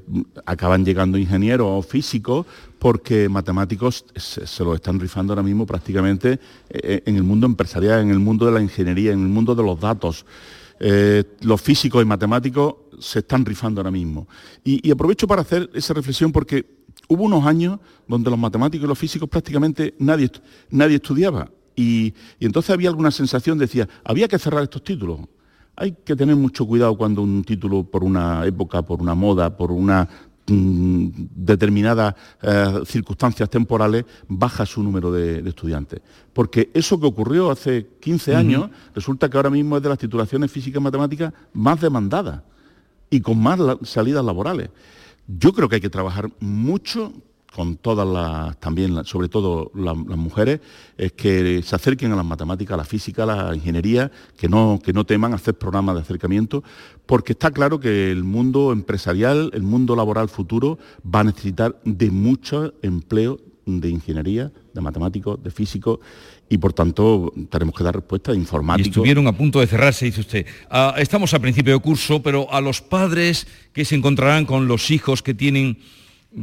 [0.46, 2.46] acaban llegando ingenieros o físicos
[2.84, 6.38] porque matemáticos se, lo están rifando ahora mismo prácticamente
[6.70, 9.64] eh, en el mundo empresarial, en el mundo de la ingeniería, en el mundo de
[9.64, 10.26] los datos.
[10.82, 14.28] Eh, los físicos y matemáticos se están rifando ahora mismo.
[14.66, 16.66] Y, aprovecho para hacer esa reflexión porque
[17.08, 20.30] hubo unos años donde los matemáticos y los físicos prácticamente nadie,
[20.70, 21.50] nadie estudiaba.
[21.78, 25.22] Y entonces había alguna sensación, decía, había que cerrar estos títulos.
[25.78, 29.72] Hay que tener mucho cuidado cuando un título por una época, por una moda, por
[29.72, 30.10] una
[30.48, 36.02] mm, determinadas eh, circunstancias temporales baja su número de, estudiantes.
[36.34, 40.52] Porque eso que ocurrió hace 15 años resulta que ahora mismo es de las titulaciones
[40.52, 42.42] físicas y matemáticas más demandadas
[43.10, 44.70] y con más salidas laborales.
[45.28, 47.14] Yo creo que hay que trabajar mucho
[47.54, 50.60] con todas las, también, sobre todo las, mujeres,
[50.98, 54.80] es que se acerquen a las matemáticas, a la física, a la ingeniería, que no,
[54.84, 56.64] que no teman hacer programas de acercamiento,
[57.06, 62.10] porque está claro que el mundo empresarial, el mundo laboral futuro, va a necesitar de
[62.10, 66.00] mucho empleo de ingeniería, de matemáticos, de físicos,
[66.50, 68.90] y por tanto tenemos que dar respuesta de informáticos.
[68.90, 70.46] estuvieron a punto de cerrarse, dice usted.
[70.70, 74.92] Ah, estamos a principio de curso, pero a los padres que se encontrarán con los
[74.92, 75.78] hijos que tienen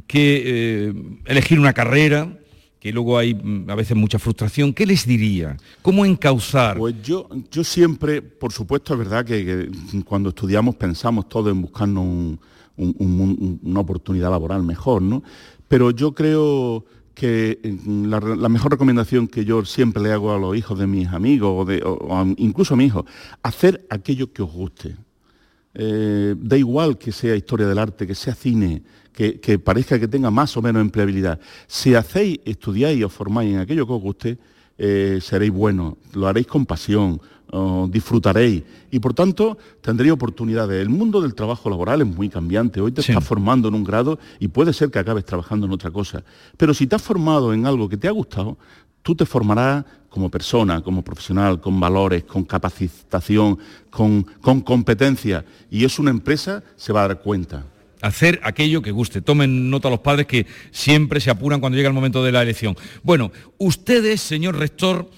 [0.07, 0.95] que eh,
[1.27, 2.37] elegir una carrera,
[2.79, 5.57] que luego hay mm, a veces mucha frustración, ¿qué les diría?
[5.83, 6.79] ¿Cómo encauzar?
[6.79, 9.71] Pues yo, yo siempre, por supuesto, es verdad que,
[10.05, 12.39] cuando estudiamos pensamos todo en buscarnos
[12.77, 15.23] una oportunidad laboral mejor, ¿no?
[15.69, 20.57] Pero yo creo que mm, la, mejor recomendación que yo siempre le hago a los
[20.57, 23.05] hijos de mis amigos, o, incluso a mi hijo,
[23.43, 24.97] hacer aquello que os guste.
[25.75, 28.83] Eh, da igual que sea historia del arte, que sea cine,
[29.13, 31.41] que, parezca que tenga más o menos empleabilidad.
[31.67, 34.39] Si hacéis, estudiáis y os formáis en aquello que os guste,
[34.79, 37.21] eh, seréis buenos, lo haréis con pasión,
[37.89, 40.81] disfrutaréis y por tanto tendréis oportunidades.
[40.81, 42.81] El mundo del trabajo laboral es muy cambiante.
[42.81, 45.91] Hoy te estás formando en un grado y puede ser que acabes trabajando en otra
[45.91, 46.23] cosa.
[46.57, 48.57] Pero si te has formado en algo que te ha gustado,
[49.03, 53.59] tú te formarás como persona, como profesional, con valores, con capacitación,
[53.91, 55.45] con, con competencia.
[55.71, 57.65] Y es una empresa, se va a dar cuenta
[58.01, 59.21] hacer aquello que guste.
[59.21, 62.77] Tomen nota los padres que siempre se apuran cuando llega el momento de la elección.
[63.03, 65.11] Bueno, ustedes, señor rector,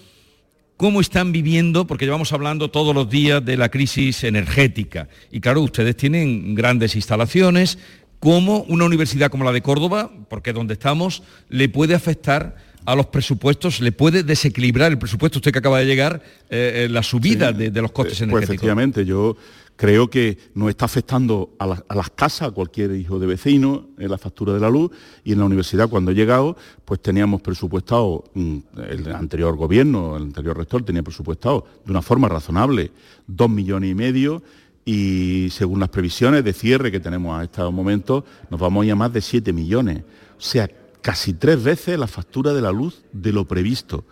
[0.76, 1.86] ¿cómo están viviendo?
[1.86, 5.08] Porque llevamos hablando todos los días de la crisis energética.
[5.30, 7.78] Y claro, ustedes tienen grandes instalaciones.
[8.18, 12.94] ¿Cómo una universidad como la de Córdoba, porque es donde estamos, le puede afectar a
[12.94, 17.02] los presupuestos, le puede desequilibrar el presupuesto, usted que acaba de llegar, eh, eh, la
[17.02, 18.48] subida de, los costes eh, energéticos?
[18.48, 19.36] Pues efectivamente, yo
[19.76, 24.18] creo que nos está afectando a, las casas, a cualquier hijo de vecino, en la
[24.18, 24.90] factura de la luz,
[25.24, 28.58] y en la universidad cuando he llegado, pues teníamos presupuestado, mm,
[28.88, 32.90] el anterior gobierno, el anterior rector tenía presupuestado de una forma razonable
[33.26, 34.42] dos millones y medio,
[34.84, 38.92] y según las previsiones de cierre que tenemos a este momento, nos vamos a ir
[38.92, 40.02] a más de siete millones.
[40.36, 40.68] O sea,
[41.00, 44.04] casi tres veces la factura de la luz de lo previsto.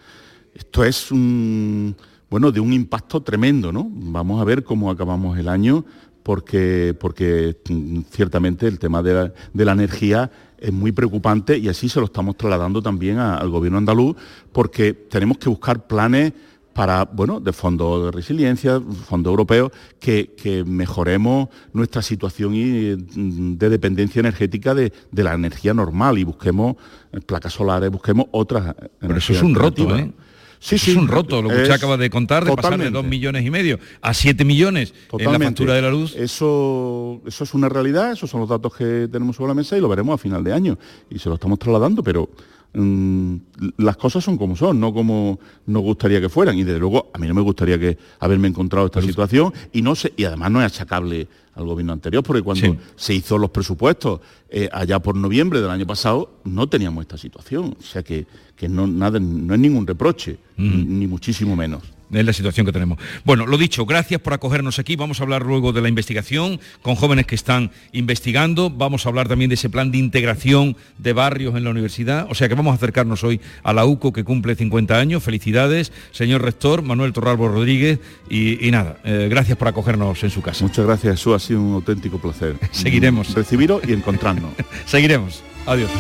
[0.54, 1.96] esto es un,
[2.30, 3.88] bueno, de un impacto tremendo, ¿no?
[3.90, 5.84] Vamos a ver cómo acabamos el año,
[6.22, 11.98] porque, porque mm, ciertamente el tema de la, energía es muy preocupante y así se
[11.98, 14.16] lo estamos trasladando también al gobierno andaluz,
[14.52, 16.32] porque tenemos que buscar planes
[16.72, 24.20] para, bueno, de fondo de resiliencia, fondo europeo, que, mejoremos nuestra situación mm, de dependencia
[24.20, 26.76] energética de, la energía normal y busquemos
[27.12, 28.74] eh, placas solares, busquemos otras.
[29.00, 30.12] Pero eso es un roto, ¿eh?
[30.60, 33.04] Sí, sí, es un roto, lo que usted acaba de contar, de pasar de 2
[33.04, 36.14] millones y medio a 7 millones en la factura de la luz.
[36.14, 39.80] Eso, eso es una realidad, esos son los datos que tenemos sobre la mesa y
[39.80, 40.78] lo veremos a final de año.
[41.08, 42.28] Y se lo estamos trasladando, pero
[42.72, 43.36] Mm,
[43.78, 46.56] las cosas son como son, no como nos gustaría que fueran.
[46.56, 49.94] Y desde luego a mí no me gustaría que haberme encontrado esta situación y no
[49.94, 54.20] sé, y además no es achacable al gobierno anterior, porque cuando se hizo los presupuestos
[54.48, 57.76] eh, allá por noviembre del año pasado, no teníamos esta situación.
[57.78, 58.26] O sea que,
[58.68, 61.82] no, nada, no es ningún reproche, ni muchísimo menos
[62.12, 62.98] es la situación que tenemos.
[63.24, 64.96] Bueno, lo dicho, gracias por acogernos aquí.
[64.96, 68.70] Vamos a hablar luego de la investigación con jóvenes que están investigando.
[68.70, 72.26] Vamos a hablar también de ese plan de integración de barrios en la universidad.
[72.30, 75.22] O sea que vamos a acercarnos hoy a la UCO que cumple 50 años.
[75.22, 78.00] Felicidades, señor rector Manuel Torralbo Rodríguez.
[78.28, 80.64] Y, nada, eh, gracias por acogernos en su casa.
[80.64, 81.34] Muchas gracias, Jesús.
[81.34, 82.56] Ha sido un auténtico placer.
[82.72, 83.34] Seguiremos.
[83.34, 84.52] Recibiros y encontrarnos.
[84.86, 85.42] Seguiremos.
[85.66, 85.90] Adiós.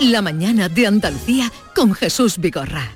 [0.00, 2.92] La mañana de Andalucía con Jesús Vigorra.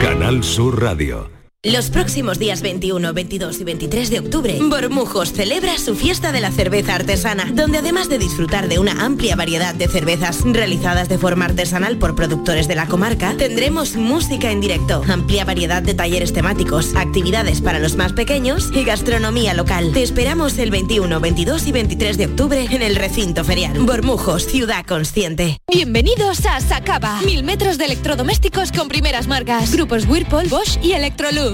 [0.00, 1.33] Canal Sur Radio.
[1.64, 6.50] Los próximos días 21, 22 y 23 de octubre, Bormujos celebra su fiesta de la
[6.50, 11.46] cerveza artesana, donde además de disfrutar de una amplia variedad de cervezas realizadas de forma
[11.46, 16.94] artesanal por productores de la comarca, tendremos música en directo, amplia variedad de talleres temáticos,
[16.96, 19.90] actividades para los más pequeños y gastronomía local.
[19.94, 23.78] Te esperamos el 21, 22 y 23 de octubre en el recinto ferial.
[23.78, 25.56] Bormujos, ciudad consciente.
[25.72, 27.22] Bienvenidos a Sacaba.
[27.22, 29.72] Mil metros de electrodomésticos con primeras marcas.
[29.72, 31.53] Grupos Whirlpool, Bosch y Electrolux.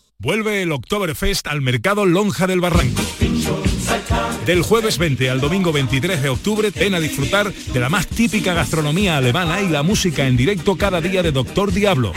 [0.21, 3.01] Vuelve el Oktoberfest al Mercado Lonja del Barranco.
[4.45, 8.53] Del jueves 20 al domingo 23 de octubre ven a disfrutar de la más típica
[8.53, 12.13] gastronomía alemana y la música en directo cada día de Doctor Diablo.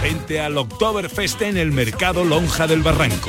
[0.00, 3.28] Vente al Oktoberfest en el Mercado Lonja del Barranco.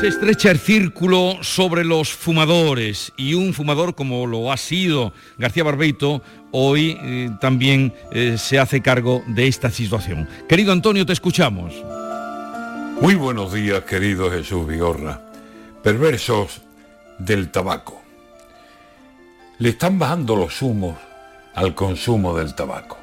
[0.00, 5.64] Se estrecha el círculo sobre los fumadores y un fumador como lo ha sido García
[5.64, 6.20] Barbeito
[6.52, 10.28] hoy eh, también eh, se hace cargo de esta situación.
[10.50, 11.72] Querido Antonio, te escuchamos.
[13.00, 15.22] Muy buenos días, querido Jesús Vigorra.
[15.82, 16.60] Perversos
[17.18, 18.02] del tabaco.
[19.58, 20.98] Le están bajando los humos
[21.54, 22.98] al consumo del tabaco.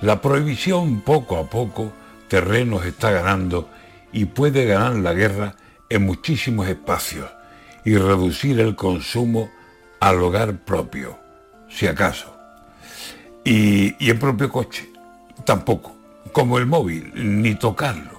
[0.00, 1.92] La prohibición poco a poco
[2.26, 3.70] terrenos está ganando
[4.12, 5.54] y puede ganar la guerra
[5.88, 7.30] en muchísimos espacios
[7.84, 9.50] y reducir el consumo
[10.00, 11.18] al hogar propio,
[11.68, 12.36] si acaso.
[13.44, 14.90] Y, y en propio coche,
[15.44, 15.94] tampoco,
[16.32, 18.16] como el móvil, ni tocarlo.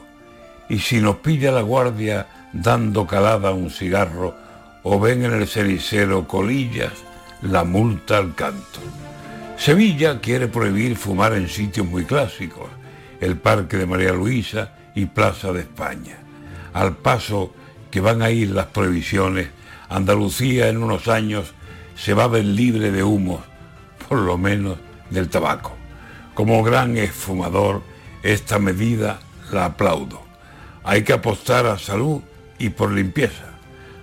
[0.70, 4.36] Y si nos pilla la guardia dando calada a un cigarro
[4.84, 6.93] o ven en el cenicero colillas,
[7.41, 8.80] la multa al canto.
[9.57, 12.70] Sevilla quiere prohibir fumar en sitios muy clásicos,
[13.20, 16.26] el Parque de María Luisa y Plaza de España
[16.78, 17.53] al paso
[17.89, 19.47] que van a ir las prohibiciones,
[19.89, 21.53] Andalucía en unos años
[21.95, 23.41] se va a ver libre de humo,
[24.07, 24.78] por lo menos
[25.09, 25.71] del tabaco.
[26.36, 27.82] Como gran esfumador,
[28.21, 29.19] esta medida
[29.51, 30.21] la aplaudo.
[30.84, 32.21] Hay que apostar a salud
[32.59, 33.45] y por limpieza.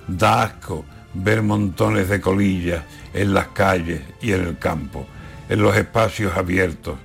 [0.08, 5.06] Da asco ver montones de colillas en las calles y en el campo,
[5.48, 6.98] en los espacios abiertos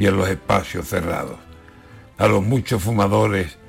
[0.00, 1.38] y en los espacios cerrados.
[2.18, 3.61] A los muchos fumadores,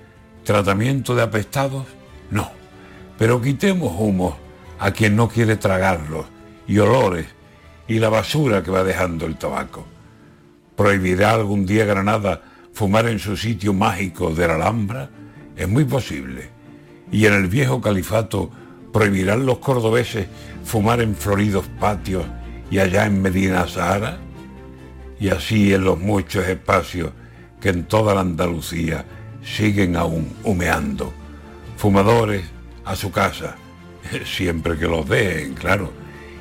[0.43, 1.85] tratamiento de apestados,
[2.29, 2.51] no.
[3.17, 4.35] Pero quitemos humos
[4.79, 6.25] a quien no quiere tragarlos
[6.67, 7.27] y olores
[7.87, 9.85] y la basura que va dejando el tabaco.
[10.75, 12.41] ¿Prohibirá algún día Granada
[12.73, 15.09] fumar en su sitio mágico de la Alhambra?
[15.55, 16.49] Es muy posible.
[17.11, 18.49] Y en el viejo califato
[18.91, 20.27] prohibirán los cordobeses
[20.63, 22.25] fumar en floridos patios
[22.71, 24.17] y allá en Medina Sahara?
[25.19, 27.11] Y así en los muchos espacios
[27.61, 29.05] que en toda la Andalucía
[29.43, 31.13] siguen aún humeando.
[31.77, 32.45] Fumadores
[32.85, 33.55] a su casa,
[34.25, 35.91] siempre que los dejen, claro.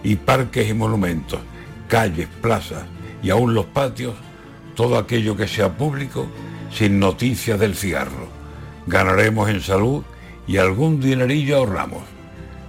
[0.02, 1.40] Y parques y monumentos,
[1.88, 2.84] calles, plazas
[3.22, 4.14] y aún los patios,
[4.74, 6.26] todo aquello que sea público,
[6.72, 8.28] sin noticias del cigarro.
[8.86, 10.02] Ganaremos en salud
[10.46, 12.02] y algún dinerillo ahorramos.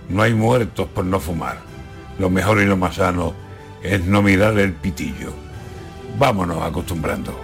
[0.10, 1.58] No hay muertos por no fumar.
[2.20, 3.34] Lo mejor y lo más sano
[3.82, 5.34] es no mirar el pitillo.
[6.20, 7.43] Vámonos acostumbrando.